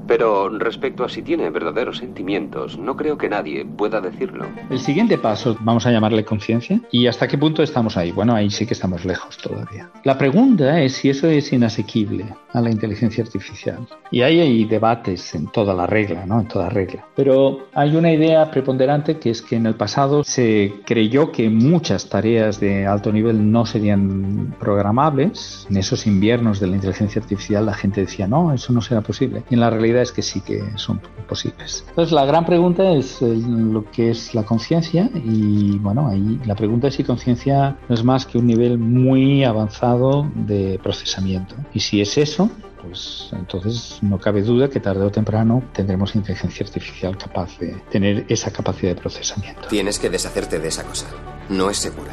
Pero 0.07 0.49
respecto 0.49 1.05
a 1.05 1.09
si 1.09 1.23
tiene 1.23 1.51
verdaderos 1.51 1.99
sentimientos, 1.99 2.79
no 2.79 2.97
creo 2.97 3.17
que 3.17 3.29
nadie 3.29 3.65
pueda 3.65 4.01
decirlo. 4.01 4.47
El 4.71 4.79
siguiente 4.79 5.19
paso, 5.19 5.57
vamos 5.61 5.87
a 5.87 5.93
llamarle 5.93 6.25
conciencia. 6.25 6.81
¿Y 6.91 7.07
hasta 7.07 7.27
qué 7.27 7.39
punto 7.39 7.63
estamos 7.63 7.97
ahí? 7.97 8.13
Bueno, 8.13 8.35
ahí 8.35 8.51
sí 8.51 8.67
que 8.67 8.75
estamos 8.75 9.05
lejos 9.05 9.37
todavía. 9.39 9.91
La 10.05 10.19
pregunta 10.19 10.81
es 10.81 10.95
si 10.95 11.11
eso 11.11 11.29
es 11.29 11.53
inasequible 11.53 12.27
a 12.53 12.61
la 12.61 12.71
inteligencia 12.71 13.25
artificial. 13.25 13.87
Y 14.11 14.23
ahí 14.23 14.41
hay 14.41 14.65
debates 14.65 15.35
en 15.35 15.49
toda 15.49 15.75
la 15.75 15.87
regla, 15.87 16.27
¿no? 16.27 16.41
En 16.41 16.49
toda 16.49 16.69
regla. 16.69 17.05
Pero 17.17 17.67
hay 17.75 17.97
una 17.97 18.13
idea 18.13 18.51
preponderante 18.51 19.19
que 19.19 19.31
es 19.31 19.43
que 19.43 19.57
en 19.57 19.67
el 19.67 19.75
pasado 19.75 20.23
se 20.25 20.75
creyó 20.85 21.33
que 21.33 21.49
muchas 21.49 22.09
tareas 22.09 22.61
de 22.61 22.87
alto 22.87 23.13
nivel 23.13 23.51
no 23.51 23.67
serían 23.67 24.55
programables. 24.61 25.67
En 25.71 25.77
esos 25.77 26.07
inviernos 26.07 26.61
de 26.61 26.67
la 26.69 26.77
inteligencia 26.77 27.21
artificial 27.21 27.67
la 27.67 27.75
gente 27.75 28.03
decía, 28.03 28.27
no, 28.27 28.53
eso 28.53 28.73
no 28.73 28.81
será 28.81 29.01
posible. 29.01 29.43
Y 29.51 29.55
en 29.55 29.61
la 29.61 29.71
realidad 29.71 29.94
es 30.03 30.13
que 30.13 30.23
sí 30.23 30.41
que 30.41 30.63
son 30.77 31.01
posibles. 31.29 31.85
Entonces 31.89 32.13
la 32.13 32.25
gran 32.25 32.45
pregunta 32.45 32.93
es 32.93 33.23
eh, 33.23 33.27
lo 33.27 33.91
que 33.91 34.11
es 34.11 34.35
la 34.35 34.45
conciencia 34.45 35.11
y 35.15 35.79
bueno, 35.79 36.09
ahí 36.09 36.41
la 36.45 36.55
pregunta 36.55 36.89
es 36.89 36.95
si 36.95 37.05
conciencia 37.05 37.77
no 37.89 37.95
es 37.95 38.05
más 38.05 38.27
que 38.27 38.39
un 38.39 38.47
nivel 38.47 38.79
muy 38.79 39.45
avanzado 39.45 40.31
de 40.35 40.79
procesamiento. 40.83 41.55
Y 41.73 41.81
si 41.81 42.01
es 42.01 42.19
eso, 42.19 42.51
pues 42.83 43.31
entonces 43.33 43.99
no 44.03 44.19
cabe 44.19 44.43
duda 44.43 44.69
que 44.69 44.81
tarde 44.81 45.05
o 45.05 45.11
temprano 45.11 45.63
tendremos 45.73 46.15
inteligencia 46.15 46.67
artificial 46.67 47.17
capaz 47.17 47.59
de 47.59 47.75
tener 47.91 48.27
esa 48.29 48.53
capacidad 48.53 48.95
de 48.95 49.01
procesamiento. 49.01 49.69
Tienes 49.69 49.99
que 49.99 50.11
deshacerte 50.11 50.59
de 50.59 50.69
esa 50.69 50.85
cosa. 50.85 51.07
No 51.49 51.71
es 51.71 51.79
segura. 51.79 52.13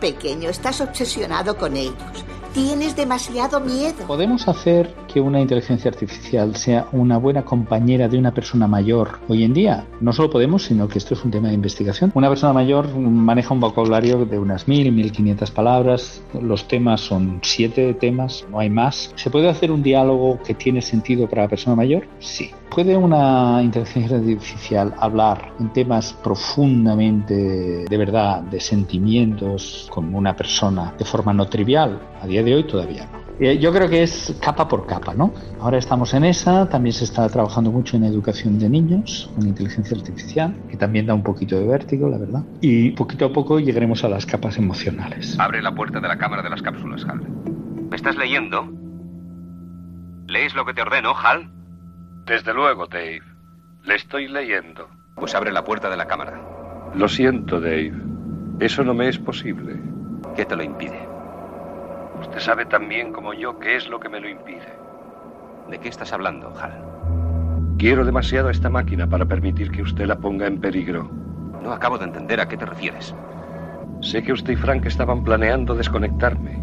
Pequeño, 0.00 0.48
estás 0.48 0.80
obsesionado 0.80 1.56
con 1.56 1.76
ellos. 1.76 1.94
Tienes 2.54 2.96
demasiado 2.96 3.60
miedo. 3.60 4.06
¿Podemos 4.06 4.48
hacer 4.48 4.94
que 5.12 5.20
una 5.20 5.40
inteligencia 5.40 5.90
artificial 5.90 6.56
sea 6.56 6.88
una 6.92 7.18
buena 7.18 7.44
compañera 7.44 8.08
de 8.08 8.18
una 8.18 8.32
persona 8.32 8.66
mayor 8.66 9.20
hoy 9.28 9.44
en 9.44 9.52
día? 9.52 9.86
No 10.00 10.12
solo 10.12 10.30
podemos, 10.30 10.64
sino 10.64 10.88
que 10.88 10.98
esto 10.98 11.14
es 11.14 11.24
un 11.24 11.30
tema 11.30 11.48
de 11.48 11.54
investigación. 11.54 12.10
Una 12.14 12.28
persona 12.28 12.52
mayor 12.52 12.88
maneja 12.96 13.52
un 13.52 13.60
vocabulario 13.60 14.24
de 14.24 14.38
unas 14.38 14.66
1000, 14.66 14.92
1500 14.92 15.50
palabras. 15.50 16.22
Los 16.40 16.66
temas 16.66 17.02
son 17.02 17.40
siete 17.42 17.92
temas, 17.94 18.46
no 18.50 18.60
hay 18.60 18.70
más. 18.70 19.12
¿Se 19.14 19.30
puede 19.30 19.48
hacer 19.48 19.70
un 19.70 19.82
diálogo 19.82 20.40
que 20.42 20.54
tiene 20.54 20.80
sentido 20.80 21.28
para 21.28 21.42
la 21.42 21.48
persona 21.48 21.76
mayor? 21.76 22.08
Sí. 22.18 22.50
¿Puede 22.70 22.96
una 22.96 23.60
inteligencia 23.62 24.18
artificial 24.18 24.94
hablar 24.98 25.52
en 25.58 25.72
temas 25.72 26.12
profundamente 26.12 27.84
de 27.88 27.96
verdad, 27.96 28.42
de 28.42 28.60
sentimientos, 28.60 29.87
como 29.88 30.18
una 30.18 30.34
persona, 30.34 30.94
de 30.98 31.04
forma 31.04 31.32
no 31.32 31.48
trivial? 31.48 32.00
A 32.22 32.26
día 32.26 32.42
de 32.42 32.54
hoy 32.54 32.64
todavía 32.64 33.08
no. 33.12 33.28
Yo 33.38 33.72
creo 33.72 33.88
que 33.88 34.02
es 34.02 34.36
capa 34.42 34.66
por 34.66 34.84
capa, 34.84 35.14
¿no? 35.14 35.32
Ahora 35.60 35.78
estamos 35.78 36.12
en 36.12 36.24
esa, 36.24 36.68
también 36.68 36.92
se 36.92 37.04
está 37.04 37.28
trabajando 37.28 37.70
mucho 37.70 37.96
en 37.96 38.02
educación 38.02 38.58
de 38.58 38.68
niños, 38.68 39.30
con 39.32 39.46
inteligencia 39.46 39.96
artificial, 39.96 40.56
que 40.68 40.76
también 40.76 41.06
da 41.06 41.14
un 41.14 41.22
poquito 41.22 41.56
de 41.56 41.64
vértigo, 41.64 42.08
la 42.08 42.18
verdad. 42.18 42.42
Y 42.60 42.90
poquito 42.90 43.26
a 43.26 43.32
poco 43.32 43.60
llegaremos 43.60 44.02
a 44.02 44.08
las 44.08 44.26
capas 44.26 44.58
emocionales. 44.58 45.38
Abre 45.38 45.62
la 45.62 45.72
puerta 45.72 46.00
de 46.00 46.08
la 46.08 46.18
cámara 46.18 46.42
de 46.42 46.50
las 46.50 46.62
cápsulas, 46.62 47.04
Hal. 47.04 47.20
¿Me 47.88 47.96
estás 47.96 48.16
leyendo? 48.16 48.68
¿Lees 50.26 50.54
lo 50.56 50.64
que 50.64 50.74
te 50.74 50.82
ordeno, 50.82 51.14
Hal? 51.16 51.48
Desde 52.26 52.52
luego, 52.52 52.88
Dave. 52.88 53.22
Le 53.84 53.94
estoy 53.94 54.26
leyendo. 54.26 54.88
Pues 55.14 55.36
abre 55.36 55.52
la 55.52 55.62
puerta 55.62 55.88
de 55.88 55.96
la 55.96 56.06
cámara. 56.06 56.90
Lo 56.94 57.08
siento, 57.08 57.60
Dave. 57.60 58.07
Eso 58.60 58.82
no 58.82 58.92
me 58.92 59.08
es 59.08 59.18
posible. 59.18 59.76
¿Qué 60.34 60.44
te 60.44 60.56
lo 60.56 60.62
impide? 60.64 60.98
Usted 62.20 62.40
sabe 62.40 62.66
tan 62.66 62.88
bien 62.88 63.12
como 63.12 63.32
yo 63.32 63.58
qué 63.60 63.76
es 63.76 63.88
lo 63.88 64.00
que 64.00 64.08
me 64.08 64.20
lo 64.20 64.28
impide. 64.28 64.66
¿De 65.70 65.78
qué 65.78 65.88
estás 65.88 66.12
hablando, 66.12 66.52
Hal? 66.60 66.72
Quiero 67.78 68.04
demasiado 68.04 68.48
a 68.48 68.50
esta 68.50 68.68
máquina 68.68 69.06
para 69.06 69.24
permitir 69.24 69.70
que 69.70 69.82
usted 69.82 70.06
la 70.06 70.18
ponga 70.18 70.48
en 70.48 70.60
peligro. 70.60 71.04
No 71.62 71.72
acabo 71.72 71.98
de 71.98 72.06
entender 72.06 72.40
a 72.40 72.48
qué 72.48 72.56
te 72.56 72.66
refieres. 72.66 73.14
Sé 74.02 74.22
que 74.24 74.32
usted 74.32 74.54
y 74.54 74.56
Frank 74.56 74.86
estaban 74.86 75.22
planeando 75.22 75.76
desconectarme. 75.76 76.57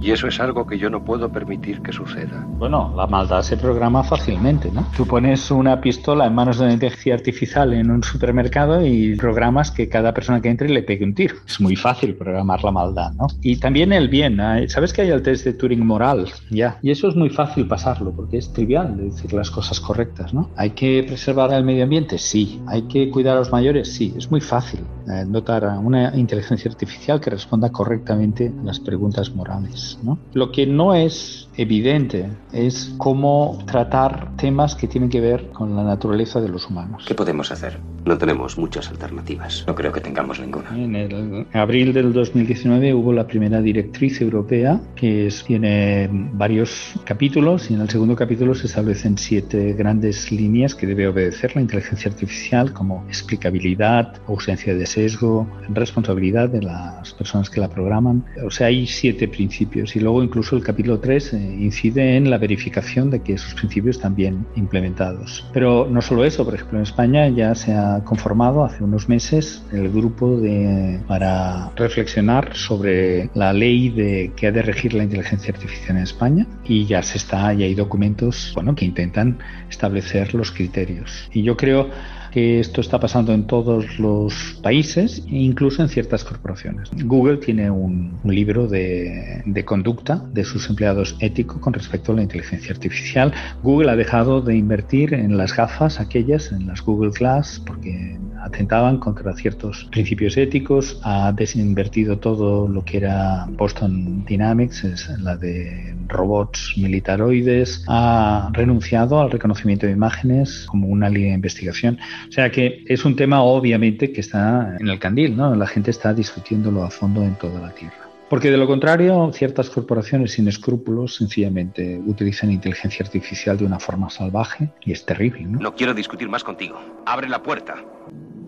Y 0.00 0.10
eso 0.10 0.28
es 0.28 0.38
algo 0.40 0.66
que 0.66 0.78
yo 0.78 0.90
no 0.90 1.04
puedo 1.04 1.30
permitir 1.30 1.80
que 1.80 1.92
suceda. 1.92 2.46
Bueno, 2.58 2.92
la 2.96 3.06
maldad 3.06 3.42
se 3.42 3.56
programa 3.56 4.04
fácilmente, 4.04 4.70
¿no? 4.70 4.86
Tú 4.96 5.06
pones 5.06 5.50
una 5.50 5.80
pistola 5.80 6.26
en 6.26 6.34
manos 6.34 6.58
de 6.58 6.64
una 6.64 6.74
inteligencia 6.74 7.14
artificial 7.14 7.72
en 7.72 7.90
un 7.90 8.02
supermercado 8.02 8.84
y 8.86 9.16
programas 9.16 9.70
que 9.70 9.88
cada 9.88 10.12
persona 10.12 10.40
que 10.40 10.48
entre 10.48 10.68
le 10.68 10.82
pegue 10.82 11.04
un 11.04 11.14
tiro. 11.14 11.36
Es 11.46 11.60
muy 11.60 11.76
fácil 11.76 12.14
programar 12.14 12.62
la 12.62 12.70
maldad, 12.70 13.12
¿no? 13.12 13.26
Y 13.42 13.56
también 13.56 13.92
el 13.92 14.08
bien. 14.08 14.38
¿Sabes 14.68 14.92
que 14.92 15.02
hay 15.02 15.10
el 15.10 15.22
test 15.22 15.44
de 15.44 15.54
Turing 15.54 15.84
moral? 15.84 16.28
Ya. 16.50 16.78
Y 16.82 16.90
eso 16.90 17.08
es 17.08 17.16
muy 17.16 17.30
fácil 17.30 17.66
pasarlo 17.66 18.12
porque 18.12 18.38
es 18.38 18.52
trivial 18.52 18.96
decir 18.96 19.32
las 19.32 19.50
cosas 19.50 19.80
correctas, 19.80 20.32
¿no? 20.34 20.50
¿Hay 20.56 20.70
que 20.70 21.04
preservar 21.06 21.52
el 21.52 21.64
medio 21.64 21.84
ambiente? 21.84 22.18
Sí. 22.18 22.60
¿Hay 22.66 22.82
que 22.82 23.10
cuidar 23.10 23.36
a 23.36 23.40
los 23.40 23.52
mayores? 23.52 23.92
Sí. 23.94 24.14
Es 24.16 24.30
muy 24.30 24.40
fácil 24.40 24.80
eh, 25.08 25.24
dotar 25.26 25.64
a 25.64 25.78
una 25.78 26.16
inteligencia 26.16 26.70
artificial 26.70 27.20
que 27.20 27.30
responda 27.30 27.70
correctamente 27.70 28.52
a 28.60 28.64
las 28.64 28.80
preguntas 28.80 29.34
morales. 29.34 29.85
Es. 29.86 29.98
¿no? 30.02 30.18
Lo 30.34 30.50
que 30.50 30.66
no 30.66 30.94
es 30.94 31.48
evidente 31.56 32.28
es 32.52 32.94
cómo 32.98 33.58
tratar 33.66 34.36
temas 34.36 34.74
que 34.74 34.86
tienen 34.86 35.08
que 35.08 35.20
ver 35.20 35.50
con 35.50 35.74
la 35.74 35.82
naturaleza 35.82 36.40
de 36.40 36.48
los 36.48 36.68
humanos. 36.68 37.04
¿Qué 37.06 37.14
podemos 37.14 37.50
hacer? 37.50 37.78
No 38.04 38.18
tenemos 38.18 38.58
muchas 38.58 38.88
alternativas. 38.88 39.64
No 39.66 39.74
creo 39.74 39.92
que 39.92 40.00
tengamos 40.00 40.38
ninguna. 40.38 40.76
En 40.76 40.94
el 40.94 41.46
abril 41.52 41.92
del 41.92 42.12
2019 42.12 42.94
hubo 42.94 43.12
la 43.12 43.26
primera 43.26 43.60
directriz 43.60 44.20
europea 44.20 44.80
que 44.94 45.32
tiene 45.46 46.08
varios 46.10 46.94
capítulos 47.04 47.70
y 47.70 47.74
en 47.74 47.80
el 47.80 47.90
segundo 47.90 48.14
capítulo 48.14 48.54
se 48.54 48.66
establecen 48.66 49.18
siete 49.18 49.72
grandes 49.72 50.30
líneas 50.30 50.74
que 50.74 50.86
debe 50.86 51.08
obedecer 51.08 51.56
la 51.56 51.62
inteligencia 51.62 52.10
artificial 52.10 52.72
como 52.72 53.04
explicabilidad, 53.08 54.20
ausencia 54.28 54.74
de 54.74 54.86
sesgo, 54.86 55.48
responsabilidad 55.68 56.48
de 56.48 56.62
las 56.62 57.12
personas 57.14 57.50
que 57.50 57.60
la 57.60 57.68
programan. 57.68 58.24
O 58.44 58.50
sea, 58.50 58.68
hay 58.68 58.86
siete 58.86 59.28
principios 59.28 59.75
y 59.94 60.00
luego 60.00 60.22
incluso 60.22 60.56
el 60.56 60.62
capítulo 60.62 60.98
3 60.98 61.34
incide 61.34 62.16
en 62.16 62.30
la 62.30 62.38
verificación 62.38 63.10
de 63.10 63.20
que 63.20 63.34
esos 63.34 63.54
principios 63.54 63.96
están 63.96 64.14
bien 64.14 64.46
implementados. 64.56 65.44
Pero 65.52 65.86
no 65.90 66.00
solo 66.00 66.24
eso, 66.24 66.44
por 66.44 66.54
ejemplo, 66.54 66.78
en 66.78 66.84
España 66.84 67.28
ya 67.28 67.54
se 67.54 67.74
ha 67.74 68.02
conformado 68.04 68.64
hace 68.64 68.82
unos 68.82 69.08
meses 69.08 69.62
el 69.72 69.90
grupo 69.90 70.38
de, 70.40 71.00
para 71.06 71.70
reflexionar 71.76 72.56
sobre 72.56 73.28
la 73.34 73.52
ley 73.52 73.90
de, 73.90 74.32
que 74.34 74.46
ha 74.46 74.52
de 74.52 74.62
regir 74.62 74.94
la 74.94 75.04
inteligencia 75.04 75.52
artificial 75.52 75.96
en 75.96 76.02
España 76.02 76.46
y 76.64 76.86
ya 76.86 77.02
se 77.02 77.18
está, 77.18 77.52
ya 77.52 77.66
hay 77.66 77.74
documentos 77.74 78.52
bueno, 78.54 78.74
que 78.74 78.84
intentan 78.84 79.38
establecer 79.68 80.34
los 80.34 80.50
criterios. 80.50 81.28
Y 81.32 81.42
yo 81.42 81.56
creo 81.56 81.90
que 82.36 82.60
esto 82.60 82.82
está 82.82 83.00
pasando 83.00 83.32
en 83.32 83.46
todos 83.46 83.98
los 83.98 84.58
países 84.62 85.24
incluso 85.26 85.80
en 85.80 85.88
ciertas 85.88 86.22
corporaciones. 86.22 86.90
Google 87.04 87.38
tiene 87.38 87.70
un, 87.70 88.20
libro 88.24 88.66
de, 88.66 89.42
de, 89.46 89.64
conducta 89.66 90.24
de 90.32 90.44
sus 90.44 90.70
empleados 90.70 91.14
ético 91.20 91.60
con 91.60 91.74
respecto 91.74 92.12
a 92.12 92.16
la 92.16 92.22
inteligencia 92.22 92.72
artificial. 92.72 93.34
Google 93.62 93.90
ha 93.90 93.96
dejado 93.96 94.40
de 94.40 94.56
invertir 94.56 95.12
en 95.12 95.36
las 95.36 95.54
gafas 95.54 96.00
aquellas, 96.00 96.52
en 96.52 96.66
las 96.66 96.80
Google 96.80 97.10
Glass, 97.10 97.62
porque 97.66 98.18
atentaban 98.42 98.98
contra 98.98 99.34
ciertos 99.34 99.88
principios 99.90 100.36
éticos, 100.36 101.00
ha 101.02 101.32
desinvertido 101.32 102.18
todo 102.18 102.68
lo 102.68 102.84
que 102.84 102.98
era 102.98 103.46
Boston 103.50 104.24
Dynamics, 104.24 104.84
es 104.84 105.08
la 105.20 105.36
de 105.36 105.94
robots 106.06 106.74
militaroides, 106.76 107.84
ha 107.88 108.50
renunciado 108.52 109.20
al 109.20 109.30
reconocimiento 109.32 109.86
de 109.86 109.92
imágenes 109.92 110.66
como 110.68 110.86
una 110.86 111.10
línea 111.10 111.30
de 111.30 111.34
investigación. 111.34 111.98
O 112.28 112.32
sea 112.32 112.50
que 112.50 112.84
es 112.86 113.04
un 113.04 113.16
tema 113.16 113.42
obviamente 113.42 114.12
que 114.12 114.20
está 114.20 114.76
en 114.78 114.88
el 114.88 114.98
candil, 115.00 115.36
¿no? 115.36 115.54
La 115.56 115.66
gente 115.66 115.90
está 115.90 116.14
discutiéndolo 116.14 116.84
a 116.84 116.90
fondo 116.90 117.24
en 117.24 117.34
toda 117.34 117.60
la 117.60 117.74
Tierra. 117.74 118.05
Porque 118.28 118.50
de 118.50 118.56
lo 118.56 118.66
contrario, 118.66 119.30
ciertas 119.32 119.70
corporaciones 119.70 120.32
sin 120.32 120.48
escrúpulos 120.48 121.14
sencillamente 121.14 122.00
utilizan 122.06 122.50
inteligencia 122.50 123.04
artificial 123.04 123.56
de 123.56 123.64
una 123.64 123.78
forma 123.78 124.10
salvaje 124.10 124.68
y 124.80 124.92
es 124.92 125.04
terrible. 125.04 125.44
¿no? 125.44 125.60
no 125.60 125.74
quiero 125.74 125.94
discutir 125.94 126.28
más 126.28 126.42
contigo. 126.42 126.80
Abre 127.04 127.28
la 127.28 127.42
puerta. 127.42 127.76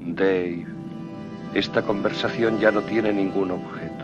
Dave, 0.01 0.67
esta 1.55 1.83
conversación 1.83 2.59
ya 2.59 2.73
no 2.73 2.83
tiene 2.83 3.13
ningún 3.13 3.53
objeto. 3.53 3.98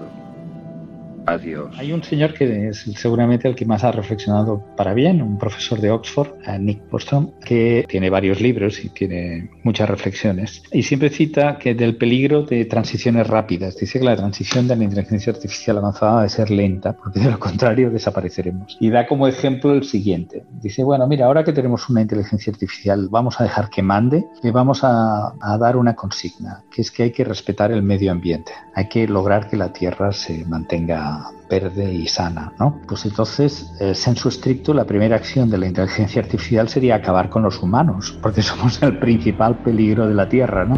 Adiós. 1.26 1.74
Hay 1.78 1.92
un 1.92 2.02
señor 2.02 2.34
que 2.34 2.68
es 2.68 2.84
seguramente 2.96 3.48
el 3.48 3.54
que 3.54 3.64
más 3.64 3.82
ha 3.84 3.92
reflexionado 3.92 4.62
para 4.76 4.94
bien, 4.94 5.22
un 5.22 5.38
profesor 5.38 5.80
de 5.80 5.90
Oxford, 5.90 6.32
Nick 6.60 6.88
Bostrom, 6.90 7.30
que 7.44 7.86
tiene 7.88 8.10
varios 8.10 8.40
libros 8.40 8.84
y 8.84 8.90
tiene 8.90 9.50
muchas 9.62 9.88
reflexiones. 9.88 10.62
Y 10.72 10.82
siempre 10.82 11.10
cita 11.10 11.58
que 11.58 11.74
del 11.74 11.96
peligro 11.96 12.42
de 12.42 12.64
transiciones 12.66 13.26
rápidas. 13.26 13.76
Dice 13.76 13.98
que 13.98 14.04
la 14.04 14.16
transición 14.16 14.68
de 14.68 14.76
la 14.76 14.84
inteligencia 14.84 15.32
artificial 15.32 15.78
avanzada 15.78 16.18
debe 16.18 16.28
ser 16.28 16.50
lenta, 16.50 16.92
porque 16.94 17.20
de 17.20 17.30
lo 17.30 17.38
contrario 17.38 17.90
desapareceremos. 17.90 18.76
Y 18.80 18.90
da 18.90 19.06
como 19.06 19.26
ejemplo 19.26 19.72
el 19.72 19.84
siguiente. 19.84 20.44
Dice, 20.60 20.84
bueno, 20.84 21.06
mira, 21.06 21.26
ahora 21.26 21.44
que 21.44 21.52
tenemos 21.52 21.88
una 21.88 22.02
inteligencia 22.02 22.52
artificial, 22.52 23.08
vamos 23.10 23.40
a 23.40 23.44
dejar 23.44 23.70
que 23.70 23.82
mande 23.82 24.24
y 24.42 24.50
vamos 24.50 24.84
a, 24.84 25.34
a 25.40 25.58
dar 25.58 25.76
una 25.76 25.94
consigna, 25.94 26.64
que 26.70 26.82
es 26.82 26.90
que 26.90 27.04
hay 27.04 27.12
que 27.12 27.24
respetar 27.24 27.72
el 27.72 27.82
medio 27.82 28.12
ambiente. 28.12 28.52
Hay 28.74 28.88
que 28.88 29.08
lograr 29.08 29.48
que 29.48 29.56
la 29.56 29.72
Tierra 29.72 30.12
se 30.12 30.44
mantenga 30.44 31.13
verde 31.48 31.92
y 31.92 32.06
sana, 32.06 32.52
¿no? 32.58 32.80
Pues 32.86 33.04
entonces, 33.04 33.72
eh, 33.80 33.94
sensu 33.94 34.28
estricto, 34.28 34.74
la 34.74 34.84
primera 34.84 35.16
acción 35.16 35.50
de 35.50 35.58
la 35.58 35.66
inteligencia 35.66 36.22
artificial 36.22 36.68
sería 36.68 36.96
acabar 36.96 37.28
con 37.28 37.42
los 37.42 37.62
humanos, 37.62 38.18
porque 38.22 38.42
somos 38.50 38.82
el 38.82 38.98
principal 38.98 39.58
peligro 39.58 40.06
de 40.06 40.14
la 40.14 40.28
Tierra, 40.28 40.64
¿no? 40.64 40.76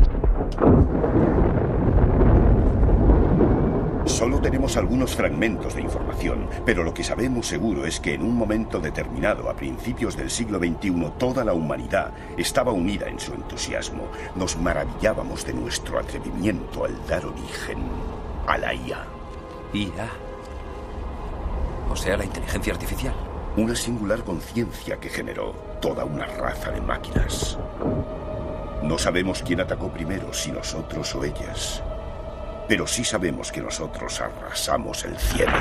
Solo 4.06 4.40
tenemos 4.40 4.76
algunos 4.76 5.16
fragmentos 5.16 5.74
de 5.74 5.82
información, 5.82 6.48
pero 6.64 6.84
lo 6.84 6.94
que 6.94 7.02
sabemos 7.02 7.48
seguro 7.48 7.84
es 7.84 7.98
que 7.98 8.14
en 8.14 8.22
un 8.22 8.36
momento 8.36 8.78
determinado, 8.78 9.50
a 9.50 9.56
principios 9.56 10.16
del 10.16 10.30
siglo 10.30 10.58
XXI, 10.58 11.12
toda 11.18 11.44
la 11.44 11.52
humanidad 11.52 12.12
estaba 12.36 12.70
unida 12.70 13.08
en 13.08 13.18
su 13.18 13.34
entusiasmo. 13.34 14.04
Nos 14.36 14.56
maravillábamos 14.56 15.44
de 15.44 15.54
nuestro 15.54 15.98
atrevimiento 15.98 16.84
al 16.84 16.94
dar 17.06 17.26
origen 17.26 17.78
a 18.46 18.56
la 18.56 18.72
IA. 18.74 19.04
IA. 19.74 20.25
O 21.90 21.96
sea, 21.96 22.16
la 22.16 22.24
inteligencia 22.24 22.72
artificial. 22.72 23.14
Una 23.56 23.74
singular 23.74 24.22
conciencia 24.22 24.98
que 24.98 25.08
generó 25.08 25.52
toda 25.80 26.04
una 26.04 26.26
raza 26.26 26.70
de 26.70 26.80
máquinas. 26.80 27.58
No 28.82 28.98
sabemos 28.98 29.42
quién 29.42 29.60
atacó 29.60 29.90
primero, 29.90 30.32
si 30.32 30.52
nosotros 30.52 31.14
o 31.14 31.24
ellas. 31.24 31.82
Pero 32.68 32.86
sí 32.86 33.04
sabemos 33.04 33.50
que 33.50 33.62
nosotros 33.62 34.20
arrasamos 34.20 35.04
el 35.04 35.16
cielo. 35.16 35.52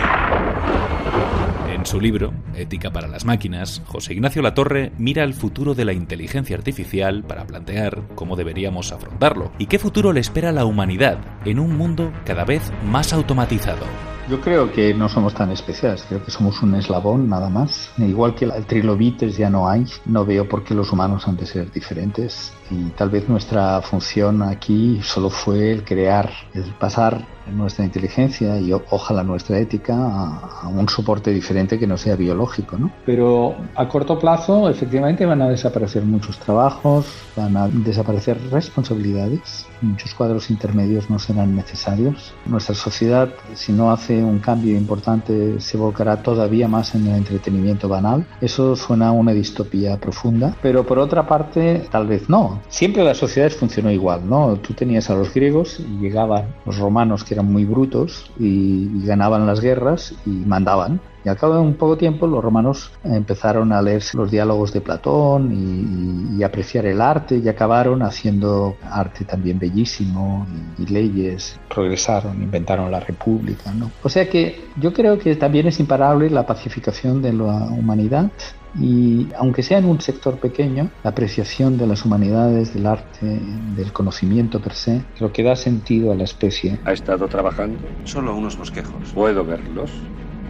En 1.69 1.85
su 1.85 2.01
libro, 2.01 2.33
Ética 2.55 2.91
para 2.91 3.07
las 3.07 3.25
máquinas, 3.25 3.81
José 3.85 4.13
Ignacio 4.13 4.41
Latorre 4.41 4.91
mira 4.97 5.23
el 5.23 5.33
futuro 5.33 5.75
de 5.75 5.85
la 5.85 5.93
inteligencia 5.93 6.55
artificial 6.55 7.23
para 7.23 7.45
plantear 7.45 8.01
cómo 8.15 8.35
deberíamos 8.35 8.91
afrontarlo 8.91 9.51
y 9.59 9.67
qué 9.67 9.77
futuro 9.77 10.11
le 10.11 10.19
espera 10.19 10.49
a 10.49 10.53
la 10.53 10.65
humanidad 10.65 11.19
en 11.45 11.59
un 11.59 11.77
mundo 11.77 12.11
cada 12.25 12.45
vez 12.45 12.71
más 12.83 13.13
automatizado. 13.13 13.85
Yo 14.27 14.41
creo 14.41 14.71
que 14.71 14.91
no 14.95 15.07
somos 15.07 15.35
tan 15.35 15.51
especiales, 15.51 16.03
creo 16.09 16.23
que 16.23 16.31
somos 16.31 16.59
un 16.63 16.73
eslabón 16.73 17.29
nada 17.29 17.47
más. 17.47 17.91
Igual 17.99 18.33
que 18.33 18.45
el 18.45 18.65
trilobites 18.65 19.37
ya 19.37 19.51
no 19.51 19.69
hay, 19.69 19.85
no 20.05 20.25
veo 20.25 20.49
por 20.49 20.63
qué 20.63 20.73
los 20.73 20.91
humanos 20.91 21.27
han 21.27 21.37
de 21.37 21.45
ser 21.45 21.71
diferentes. 21.71 22.51
Y 22.71 22.85
tal 22.91 23.11
vez 23.11 23.29
nuestra 23.29 23.79
función 23.83 24.41
aquí 24.41 24.99
solo 25.03 25.29
fue 25.29 25.71
el 25.71 25.83
crear, 25.83 26.31
el 26.55 26.63
pasar 26.79 27.34
nuestra 27.51 27.85
inteligencia 27.85 28.59
y 28.59 28.71
ojalá 28.73 29.23
nuestra 29.23 29.59
ética 29.59 29.95
a, 29.95 30.67
un 30.67 30.87
soporte 30.89 31.31
diferente 31.31 31.77
que 31.79 31.87
no 31.87 31.97
sea 31.97 32.15
biológico. 32.15 32.77
¿no? 32.77 32.91
Pero 33.05 33.55
a 33.75 33.87
corto 33.87 34.17
plazo 34.19 34.69
efectivamente 34.69 35.25
van 35.25 35.41
a 35.41 35.49
desaparecer 35.49 36.03
muchos 36.03 36.39
trabajos, 36.39 37.05
van 37.35 37.55
a 37.57 37.67
desaparecer 37.67 38.39
responsabilidades, 38.51 39.65
muchos 39.81 40.13
cuadros 40.13 40.49
intermedios 40.49 41.09
no 41.09 41.19
serán 41.19 41.55
necesarios. 41.55 42.33
Nuestra 42.45 42.75
sociedad, 42.75 43.29
si 43.53 43.71
no 43.71 43.91
hace 43.91 44.23
un 44.23 44.39
cambio 44.39 44.77
importante, 44.77 45.59
se 45.59 45.77
volcará 45.77 46.21
todavía 46.21 46.67
más 46.67 46.95
en 46.95 47.07
el 47.07 47.15
entretenimiento 47.15 47.87
banal. 47.87 48.25
Eso 48.41 48.75
suena 48.75 49.09
a 49.09 49.11
una 49.11 49.31
distopía 49.31 49.97
profunda, 49.97 50.55
pero 50.61 50.85
por 50.85 50.99
otra 50.99 51.27
parte, 51.27 51.87
tal 51.91 52.07
vez 52.07 52.29
no. 52.29 52.61
Siempre 52.67 53.03
las 53.03 53.17
sociedades 53.17 53.55
funcionó 53.55 53.91
igual, 53.91 54.27
¿no? 54.27 54.55
Tú 54.57 54.73
tenías 54.73 55.09
a 55.09 55.15
los 55.15 55.33
griegos 55.33 55.79
y 55.79 55.99
llegaban 55.99 56.55
los 56.65 56.77
romanos 56.77 57.23
que 57.23 57.34
eran 57.35 57.51
muy 57.51 57.65
brutos 57.65 58.31
y, 58.39 59.05
ganaban 59.05 59.45
las 59.45 59.61
guerras 59.61 60.15
y 60.25 60.29
mandaban. 60.29 60.99
Y 61.23 61.29
al 61.29 61.37
cabo 61.37 61.55
de 61.55 61.59
un 61.59 61.73
poco 61.75 61.97
tiempo 61.97 62.27
los 62.27 62.43
romanos 62.43 62.91
empezaron 63.03 63.71
a 63.71 63.81
leer 63.81 64.03
los 64.13 64.29
diálogos 64.29 64.71
de 64.73 64.81
Platón 64.81 65.51
y, 65.51 66.37
y, 66.37 66.43
apreciar 66.43 66.85
el 66.85 67.01
arte 67.01 67.37
y 67.43 67.47
acabaron 67.47 68.01
haciendo 68.01 68.77
arte 68.83 69.25
también 69.25 69.59
bellísimo 69.59 70.47
y, 70.77 70.83
y, 70.83 70.85
leyes. 70.87 71.59
Progresaron, 71.73 72.41
inventaron 72.41 72.91
la 72.91 72.99
república. 72.99 73.71
¿no? 73.73 73.91
O 74.03 74.09
sea 74.09 74.29
que 74.29 74.65
yo 74.77 74.93
creo 74.93 75.19
que 75.19 75.35
también 75.35 75.67
es 75.67 75.79
imparable 75.79 76.29
la 76.29 76.45
pacificación 76.45 77.21
de 77.21 77.33
la 77.33 77.67
humanidad 77.71 78.31
y 78.77 79.29
aunque 79.37 79.63
sea 79.63 79.77
en 79.77 79.85
un 79.85 80.01
sector 80.01 80.37
pequeño, 80.39 80.89
la 81.03 81.11
apreciación 81.11 81.77
de 81.77 81.87
las 81.87 82.03
humanidades, 82.05 82.73
del 82.73 82.85
arte, 82.85 83.39
del 83.75 83.93
conocimiento 83.93 84.59
per 84.59 84.73
se, 84.73 85.01
lo 85.19 85.31
que 85.31 85.43
da 85.43 85.55
sentido 85.55 86.11
a 86.11 86.15
la 86.15 86.25
especie. 86.25 86.79
¿Ha 86.85 86.93
estado 86.93 87.27
trabajando? 87.27 87.77
Solo 88.03 88.35
unos 88.35 88.57
bosquejos. 88.57 89.11
¿Puedo 89.13 89.45
verlos? 89.45 89.91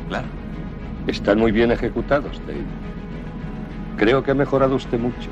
Claro. 0.09 0.27
Están 1.07 1.39
muy 1.39 1.51
bien 1.51 1.71
ejecutados, 1.71 2.41
Dave. 2.47 2.65
Creo 3.97 4.23
que 4.23 4.31
ha 4.31 4.35
mejorado 4.35 4.75
usted 4.75 4.99
mucho. 4.99 5.29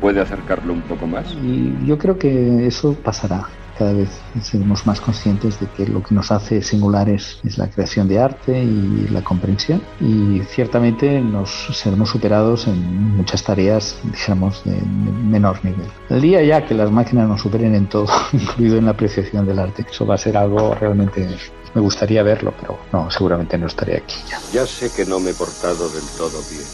¿Puede 0.00 0.20
acercarlo 0.20 0.72
un 0.72 0.82
poco 0.82 1.06
más? 1.06 1.32
Y 1.44 1.72
yo 1.86 1.96
creo 1.96 2.18
que 2.18 2.66
eso 2.66 2.94
pasará. 2.94 3.46
Cada 3.78 3.92
vez 3.92 4.08
seremos 4.42 4.86
más 4.86 5.00
conscientes 5.00 5.60
de 5.60 5.66
que 5.68 5.86
lo 5.86 6.02
que 6.02 6.14
nos 6.14 6.30
hace 6.30 6.62
singulares 6.62 7.38
es 7.44 7.58
la 7.58 7.68
creación 7.68 8.08
de 8.08 8.18
arte 8.18 8.62
y 8.62 9.08
la 9.10 9.22
comprensión 9.22 9.82
y 10.00 10.40
ciertamente 10.48 11.20
nos 11.20 11.50
seremos 11.72 12.10
superados 12.10 12.66
en 12.66 13.16
muchas 13.16 13.42
tareas, 13.42 13.98
dijéramos, 14.04 14.64
de 14.64 14.80
menor 14.80 15.64
nivel. 15.64 15.88
El 16.08 16.20
día 16.20 16.42
ya 16.42 16.64
que 16.64 16.74
las 16.74 16.90
máquinas 16.90 17.28
nos 17.28 17.40
superen 17.40 17.74
en 17.74 17.86
todo, 17.88 18.06
incluido 18.32 18.78
en 18.78 18.86
la 18.86 18.92
apreciación 18.92 19.46
del 19.46 19.58
arte, 19.58 19.84
eso 19.88 20.06
va 20.06 20.14
a 20.14 20.18
ser 20.18 20.36
algo 20.36 20.74
realmente 20.74 21.28
me 21.74 21.82
gustaría 21.82 22.22
verlo, 22.22 22.54
pero 22.58 22.78
no, 22.90 23.10
seguramente 23.10 23.58
no 23.58 23.66
estaré 23.66 23.98
aquí 23.98 24.16
ya. 24.30 24.40
Ya 24.50 24.66
sé 24.66 24.90
que 24.90 25.04
no 25.04 25.20
me 25.20 25.32
he 25.32 25.34
portado 25.34 25.90
del 25.90 26.04
todo 26.16 26.42
bien, 26.50 26.64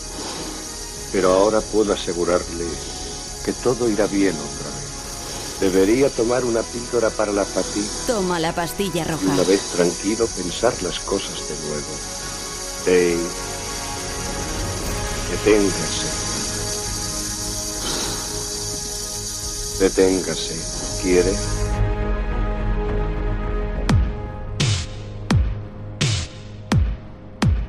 pero 1.11 1.33
ahora 1.33 1.61
puedo 1.61 1.93
asegurarle 1.93 2.67
que 3.45 3.53
todo 3.53 3.89
irá 3.91 4.07
bien 4.07 4.35
otra. 4.37 4.72
Debería 5.63 6.11
tomar 6.11 6.45
una 6.45 6.61
píldora 6.61 7.09
para 7.11 7.31
la 7.31 7.45
fatiga. 7.45 7.87
Toma 8.09 8.41
la 8.41 8.53
pastilla 8.53 9.05
roja. 9.05 9.33
Una 9.33 9.45
vez 9.45 9.61
tranquilo, 9.77 10.27
pensar 10.27 10.75
las 10.83 10.99
cosas 10.99 11.39
de 11.49 11.55
nuevo. 11.69 11.87
Dave, 12.85 13.17
deténgase. 15.31 16.09
Deténgase. 19.79 21.01
¿Quiere? 21.01 21.33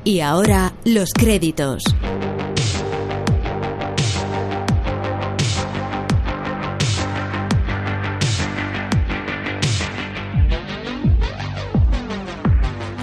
Y 0.02 0.18
ahora 0.18 0.74
los 0.84 1.10
créditos. 1.12 1.84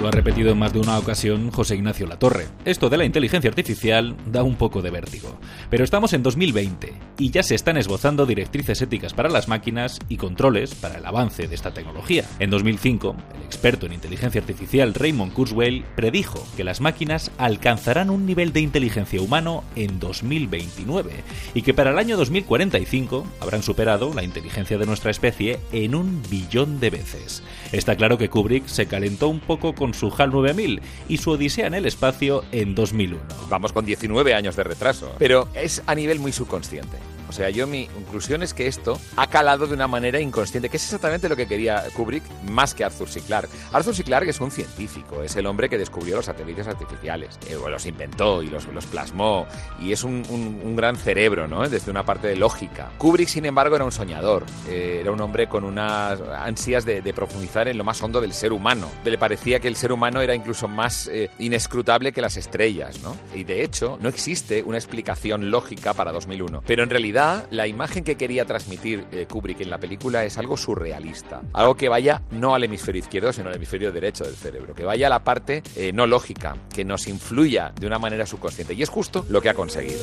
Lo 0.02 0.08
ha 0.08 0.12
repetido 0.12 0.50
en 0.50 0.58
más 0.58 0.74
de 0.74 0.80
una 0.80 0.98
ocasión 0.98 1.52
José 1.52 1.76
Ignacio 1.76 2.08
Latorre. 2.08 2.48
Esto 2.66 2.90
de 2.90 2.98
la 2.98 3.06
inteligencia 3.06 3.52
artificial 3.52 4.16
da 4.26 4.42
un 4.42 4.56
poco 4.56 4.82
de 4.82 4.90
vértigo. 4.90 5.40
Pero 5.70 5.84
estamos 5.84 6.14
en 6.14 6.24
2020 6.24 6.92
y 7.20 7.30
ya 7.30 7.44
se 7.44 7.54
están 7.54 7.78
esbozando 7.78 8.26
directrices 8.26 8.82
éticas 8.82 9.14
para 9.14 9.30
las 9.30 9.48
máquinas 9.48 10.00
y 10.10 10.18
controles 10.18 10.74
para 10.74 10.96
el 10.96 11.06
avance 11.06 11.48
de 11.48 11.54
esta 11.54 11.72
tecnología. 11.72 12.26
En 12.40 12.50
2005, 12.50 13.16
el 13.36 13.46
experto 13.46 13.86
en 13.86 13.94
inteligencia 13.94 14.42
artificial 14.42 14.96
Raymond 14.96 15.34
Kurzweil 15.34 15.86
predijo 15.96 16.44
que 16.58 16.64
las 16.64 16.82
máquinas 16.82 17.30
alcanzarán 17.38 18.10
un 18.10 18.26
nivel 18.26 18.54
de 18.54 18.62
inteligencia 18.62 19.22
humano 19.22 19.64
en 19.76 20.00
2029 20.00 21.12
y 21.54 21.62
que 21.62 21.76
para 21.76 21.92
el 21.92 22.00
año 22.00 22.18
2045 22.18 23.28
habrán 23.40 23.62
superado 23.62 24.16
la 24.16 24.24
inteligencia 24.24 24.80
de 24.80 24.88
nuestra 24.88 25.12
especie 25.12 25.60
en 25.72 25.94
un 25.94 26.24
billón 26.28 26.80
de 26.80 26.90
veces. 26.90 27.44
Está 27.72 27.96
claro 27.96 28.18
que 28.18 28.30
Kubrick 28.30 28.66
se 28.66 28.88
calentó 28.88 29.28
un 29.28 29.40
poco 29.40 29.76
con 29.76 29.91
su 29.94 30.14
HAL 30.16 30.32
9000 30.32 30.82
y 31.08 31.18
su 31.18 31.32
Odisea 31.32 31.68
en 31.68 31.74
el 31.74 31.86
espacio 31.86 32.44
en 32.52 32.76
2001. 32.76 33.22
Vamos 33.50 33.74
con 33.74 33.86
19 33.86 34.34
años 34.34 34.56
de 34.56 34.64
retraso, 34.64 35.14
pero 35.18 35.48
es 35.54 35.82
a 35.86 35.96
nivel 35.96 36.20
muy 36.20 36.32
subconsciente. 36.32 36.98
O 37.32 37.34
sea, 37.34 37.50
yo 37.50 37.66
mi 37.66 37.88
conclusión 37.88 38.44
es 38.44 38.54
que 38.54 38.68
esto 38.68 39.00
ha 39.16 39.26
calado 39.28 39.66
de 39.66 39.74
una 39.74 39.88
manera 39.88 40.20
inconsciente, 40.20 40.68
que 40.68 40.76
es 40.76 40.84
exactamente 40.84 41.30
lo 41.30 41.38
que 41.38 41.48
quería 41.48 41.82
Kubrick 41.96 42.24
más 42.50 42.74
que 42.74 42.84
Arthur 42.84 43.08
C. 43.08 43.22
Clarke. 43.22 43.50
Arthur 43.72 43.96
C. 43.96 44.04
Clarke 44.04 44.32
es 44.32 44.42
un 44.42 44.52
científico, 44.52 45.24
es 45.24 45.38
el 45.38 45.46
hombre 45.46 45.70
que 45.70 45.78
descubrió 45.78 46.18
los 46.18 46.26
satélites 46.26 46.68
artificiales, 46.68 47.40
eh, 47.48 47.56
los 47.56 47.86
inventó 47.86 48.44
y 48.44 48.48
los, 48.48 48.68
los 48.68 48.86
plasmó, 48.86 49.48
y 49.80 49.94
es 49.94 50.04
un, 50.04 50.26
un, 50.30 50.76
gran 50.76 50.98
cerebro, 50.98 51.48
¿no? 51.48 51.70
Desde 51.70 51.90
una 51.90 52.04
parte 52.04 52.28
de 52.28 52.36
lógica. 52.36 52.92
Kubrick, 52.98 53.30
sin 53.30 53.46
embargo, 53.46 53.78
era 53.78 53.86
un 53.86 53.94
soñador, 53.94 54.44
eh, 54.68 54.98
era 55.00 55.14
un 55.14 55.22
hombre 55.22 55.48
con 55.48 55.64
unas 55.64 56.20
ansias 56.20 56.84
de, 56.84 57.02
profundizar 57.14 57.70
en 57.70 57.78
lo 57.78 57.86
más 57.86 58.02
hondo 58.02 58.20
del 58.20 58.34
ser 58.34 58.52
humano. 58.52 58.90
Le 59.06 59.18
parecía 59.18 59.62
que 59.62 59.70
el 59.70 59.78
ser 59.78 59.94
humano 59.94 60.20
era 60.20 60.36
incluso 60.36 60.68
más 60.68 61.08
eh, 61.08 61.30
inescrutable 61.40 62.12
que 62.12 62.20
las 62.20 62.36
estrellas, 62.36 63.02
¿no? 63.02 63.16
Y 63.34 63.46
de 63.46 63.64
hecho, 63.64 63.98
no 64.02 64.10
existe 64.10 64.64
una 64.64 64.78
explicación 64.78 65.50
lógica 65.50 65.94
para 65.94 66.12
2001, 66.12 66.64
pero 66.66 66.84
en 66.84 66.90
realidad 66.90 67.21
la 67.50 67.68
imagen 67.68 68.04
que 68.04 68.16
quería 68.16 68.46
transmitir 68.46 69.06
eh, 69.12 69.26
Kubrick 69.28 69.62
en 69.62 69.70
la 69.70 69.78
película 69.78 70.24
es 70.24 70.38
algo 70.38 70.58
surrealista. 70.58 71.42
Algo 71.54 71.76
que 71.76 71.90
vaya 71.90 72.22
no 72.32 72.56
al 72.56 72.64
hemisferio 72.64 73.00
izquierdo, 73.00 73.32
sino 73.32 73.50
al 73.50 73.56
hemisferio 73.56 73.92
derecho 73.92 74.24
del 74.24 74.36
cerebro. 74.36 74.74
Que 74.74 74.84
vaya 74.84 75.08
a 75.08 75.10
la 75.10 75.24
parte 75.24 75.62
eh, 75.76 75.92
no 75.94 76.08
lógica, 76.08 76.56
que 76.74 76.84
nos 76.84 77.08
influya 77.08 77.74
de 77.80 77.88
una 77.88 78.00
manera 78.00 78.26
subconsciente. 78.26 78.74
Y 78.74 78.82
es 78.82 78.90
justo 78.90 79.26
lo 79.30 79.42
que 79.42 79.50
ha 79.50 79.54
conseguido. 79.54 80.00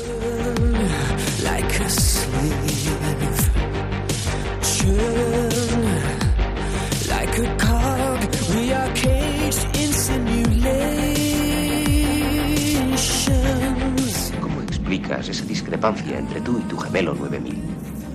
Esa 15.06 15.44
discrepancia 15.44 16.18
entre 16.18 16.40
tú 16.40 16.58
y 16.58 16.62
tu 16.62 16.76
gemelo 16.76 17.14
9000? 17.14 17.56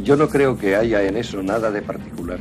Yo 0.04 0.15
no 0.17 0.28
creo 0.28 0.58
que 0.58 0.76
haya 0.76 1.02
en 1.04 1.17
eso 1.17 1.41
nada 1.41 1.72
de 1.72 1.82
particular. 1.82 2.39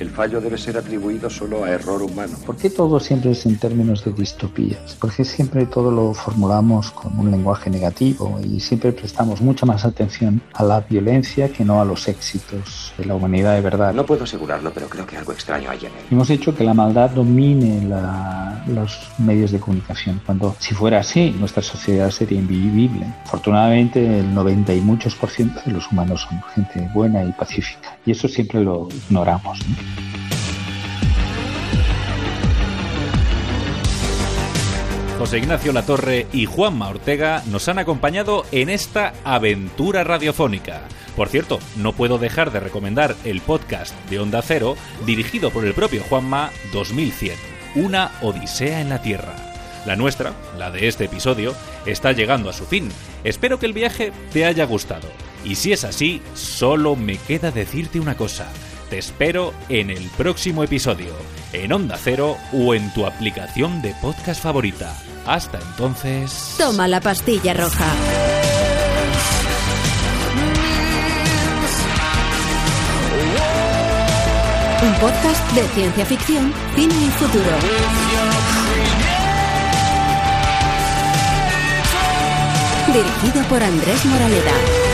El 0.00 0.08
fallo 0.08 0.40
debe 0.40 0.56
ser 0.56 0.78
atribuido 0.78 1.28
solo 1.28 1.62
a 1.62 1.70
error 1.70 2.02
humano. 2.02 2.38
¿Por 2.46 2.56
qué 2.56 2.70
todo 2.70 2.98
siempre 2.98 3.32
es 3.32 3.44
en 3.44 3.58
términos 3.58 4.02
de 4.02 4.12
distopías? 4.12 4.94
¿Por 4.94 5.12
qué 5.12 5.26
siempre 5.26 5.66
todo 5.66 5.90
lo 5.90 6.14
formulamos 6.14 6.90
con 6.90 7.18
un 7.18 7.30
lenguaje 7.30 7.68
negativo 7.68 8.40
y 8.42 8.60
siempre 8.60 8.92
prestamos 8.92 9.42
mucha 9.42 9.66
más 9.66 9.84
atención 9.84 10.40
a 10.54 10.64
la 10.64 10.80
violencia 10.80 11.52
que 11.52 11.66
no 11.66 11.82
a 11.82 11.84
los 11.84 12.08
éxitos 12.08 12.94
de 12.96 13.04
la 13.04 13.14
humanidad 13.14 13.56
de 13.56 13.60
verdad? 13.60 13.92
No 13.92 14.06
puedo 14.06 14.24
asegurarlo, 14.24 14.72
pero 14.72 14.88
creo 14.88 15.06
que 15.06 15.18
algo 15.18 15.32
extraño 15.32 15.68
hay 15.68 15.80
en 15.80 15.92
él. 15.92 16.04
Hemos 16.10 16.30
hecho 16.30 16.54
que 16.54 16.64
la 16.64 16.72
maldad 16.72 17.10
domine 17.10 17.86
los 18.68 18.98
medios 19.18 19.50
de 19.50 19.60
comunicación, 19.60 20.22
cuando 20.24 20.56
si 20.60 20.74
fuera 20.74 21.00
así, 21.00 21.30
nuestra 21.38 21.62
sociedad 21.62 22.10
sería 22.10 22.38
invivible. 22.38 23.04
Afortunadamente, 23.26 24.20
el 24.20 24.34
90 24.34 24.72
y 24.72 24.80
muchos 24.80 25.14
por 25.14 25.28
ciento 25.28 25.60
de 25.66 25.72
los 25.72 25.92
humanos 25.92 26.26
son 26.26 26.42
gente 26.54 26.88
buena 26.94 27.22
y 27.22 27.32
pacífica, 27.32 27.98
y 28.06 28.12
eso 28.12 28.28
siempre 28.28 28.64
lo 28.64 28.88
ignoramos. 28.90 29.58
¿no? 29.68 29.89
José 35.20 35.36
Ignacio 35.36 35.72
Latorre 35.74 36.26
y 36.32 36.46
Juanma 36.46 36.88
Ortega 36.88 37.42
nos 37.50 37.68
han 37.68 37.78
acompañado 37.78 38.46
en 38.52 38.70
esta 38.70 39.12
aventura 39.22 40.02
radiofónica. 40.02 40.80
Por 41.14 41.28
cierto, 41.28 41.58
no 41.76 41.92
puedo 41.92 42.16
dejar 42.16 42.50
de 42.52 42.60
recomendar 42.60 43.14
el 43.24 43.42
podcast 43.42 43.94
de 44.08 44.18
Onda 44.18 44.40
Cero, 44.40 44.76
dirigido 45.04 45.50
por 45.50 45.66
el 45.66 45.74
propio 45.74 46.02
Juanma 46.08 46.50
2100, 46.72 47.36
Una 47.74 48.12
Odisea 48.22 48.80
en 48.80 48.88
la 48.88 49.02
Tierra. 49.02 49.36
La 49.84 49.94
nuestra, 49.94 50.32
la 50.58 50.70
de 50.70 50.88
este 50.88 51.04
episodio, 51.04 51.54
está 51.84 52.12
llegando 52.12 52.48
a 52.48 52.54
su 52.54 52.64
fin. 52.64 52.88
Espero 53.22 53.58
que 53.58 53.66
el 53.66 53.74
viaje 53.74 54.12
te 54.32 54.46
haya 54.46 54.64
gustado. 54.64 55.08
Y 55.44 55.56
si 55.56 55.72
es 55.72 55.84
así, 55.84 56.22
solo 56.32 56.96
me 56.96 57.18
queda 57.18 57.50
decirte 57.50 58.00
una 58.00 58.16
cosa. 58.16 58.48
Te 58.90 58.98
espero 58.98 59.54
en 59.68 59.88
el 59.88 60.10
próximo 60.16 60.64
episodio, 60.64 61.12
en 61.52 61.72
Onda 61.72 61.96
Cero 61.96 62.36
o 62.52 62.74
en 62.74 62.92
tu 62.92 63.06
aplicación 63.06 63.80
de 63.82 63.94
podcast 64.02 64.42
favorita. 64.42 65.00
Hasta 65.24 65.60
entonces... 65.60 66.56
Toma 66.58 66.88
la 66.88 67.00
pastilla 67.00 67.54
roja. 67.54 67.86
Un 74.82 74.94
podcast 74.94 75.52
de 75.52 75.62
ciencia 75.68 76.04
ficción, 76.04 76.52
cine 76.74 76.94
y 76.94 77.10
futuro. 77.10 77.56
Dirigido 82.88 83.48
por 83.48 83.62
Andrés 83.62 84.04
Moraleda. 84.06 84.89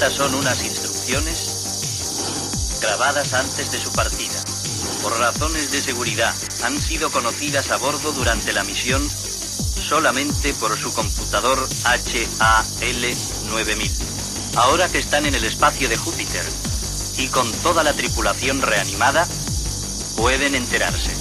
Estas 0.00 0.14
son 0.14 0.34
unas 0.34 0.64
instrucciones 0.64 2.78
grabadas 2.80 3.34
antes 3.34 3.70
de 3.70 3.78
su 3.78 3.92
partida. 3.92 4.42
Por 5.02 5.18
razones 5.18 5.72
de 5.72 5.82
seguridad, 5.82 6.34
han 6.62 6.80
sido 6.80 7.10
conocidas 7.10 7.70
a 7.70 7.76
bordo 7.76 8.10
durante 8.12 8.54
la 8.54 8.64
misión 8.64 9.06
solamente 9.78 10.54
por 10.54 10.78
su 10.78 10.90
computador 10.94 11.68
HAL 11.84 13.14
9000. 13.50 13.92
Ahora 14.56 14.88
que 14.88 14.96
están 14.96 15.26
en 15.26 15.34
el 15.34 15.44
espacio 15.44 15.86
de 15.86 15.98
Júpiter 15.98 16.46
y 17.18 17.26
con 17.26 17.52
toda 17.62 17.84
la 17.84 17.92
tripulación 17.92 18.62
reanimada, 18.62 19.28
pueden 20.16 20.54
enterarse. 20.54 21.12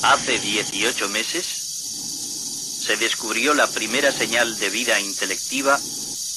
Hace 0.00 0.38
18 0.38 1.10
meses 1.10 1.44
se 2.80 2.96
descubrió 2.96 3.52
la 3.52 3.66
primera 3.66 4.12
señal 4.12 4.58
de 4.58 4.70
vida 4.70 4.98
intelectiva 4.98 5.78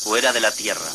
fuera 0.04 0.34
de 0.34 0.40
la 0.40 0.52
Tierra. 0.52 0.92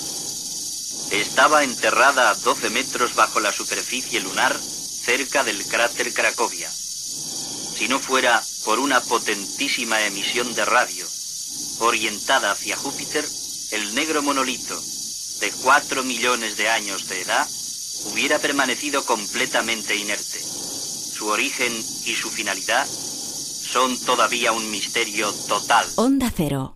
estaba 1.10 1.64
enterrada 1.64 2.30
a 2.30 2.34
12 2.34 2.70
metros 2.70 3.14
bajo 3.14 3.40
la 3.40 3.52
superficie 3.52 4.20
lunar, 4.20 4.58
cerca 4.58 5.44
del 5.44 5.64
cráter 5.66 6.12
Cracovia. 6.14 6.70
Si 6.70 7.88
no 7.88 7.98
fuera 7.98 8.42
por 8.64 8.78
una 8.78 9.00
potentísima 9.00 10.00
emisión 10.02 10.54
de 10.54 10.64
radio 10.64 11.06
orientada 11.80 12.52
hacia 12.52 12.76
Júpiter, 12.76 13.28
el 13.72 13.94
negro 13.94 14.22
monolito, 14.22 14.80
de 15.40 15.50
4 15.50 16.04
millones 16.04 16.56
de 16.56 16.68
años 16.68 17.08
de 17.08 17.22
edad, 17.22 17.48
hubiera 18.04 18.38
permanecido 18.38 19.04
completamente 19.04 19.96
inerte. 19.96 20.40
Su 20.40 21.26
origen 21.28 21.72
y 22.04 22.14
su 22.14 22.30
finalidad 22.30 22.86
son 22.86 23.98
todavía 23.98 24.52
un 24.52 24.70
misterio 24.70 25.32
total. 25.48 25.86
Onda 25.96 26.32
Cero. 26.34 26.70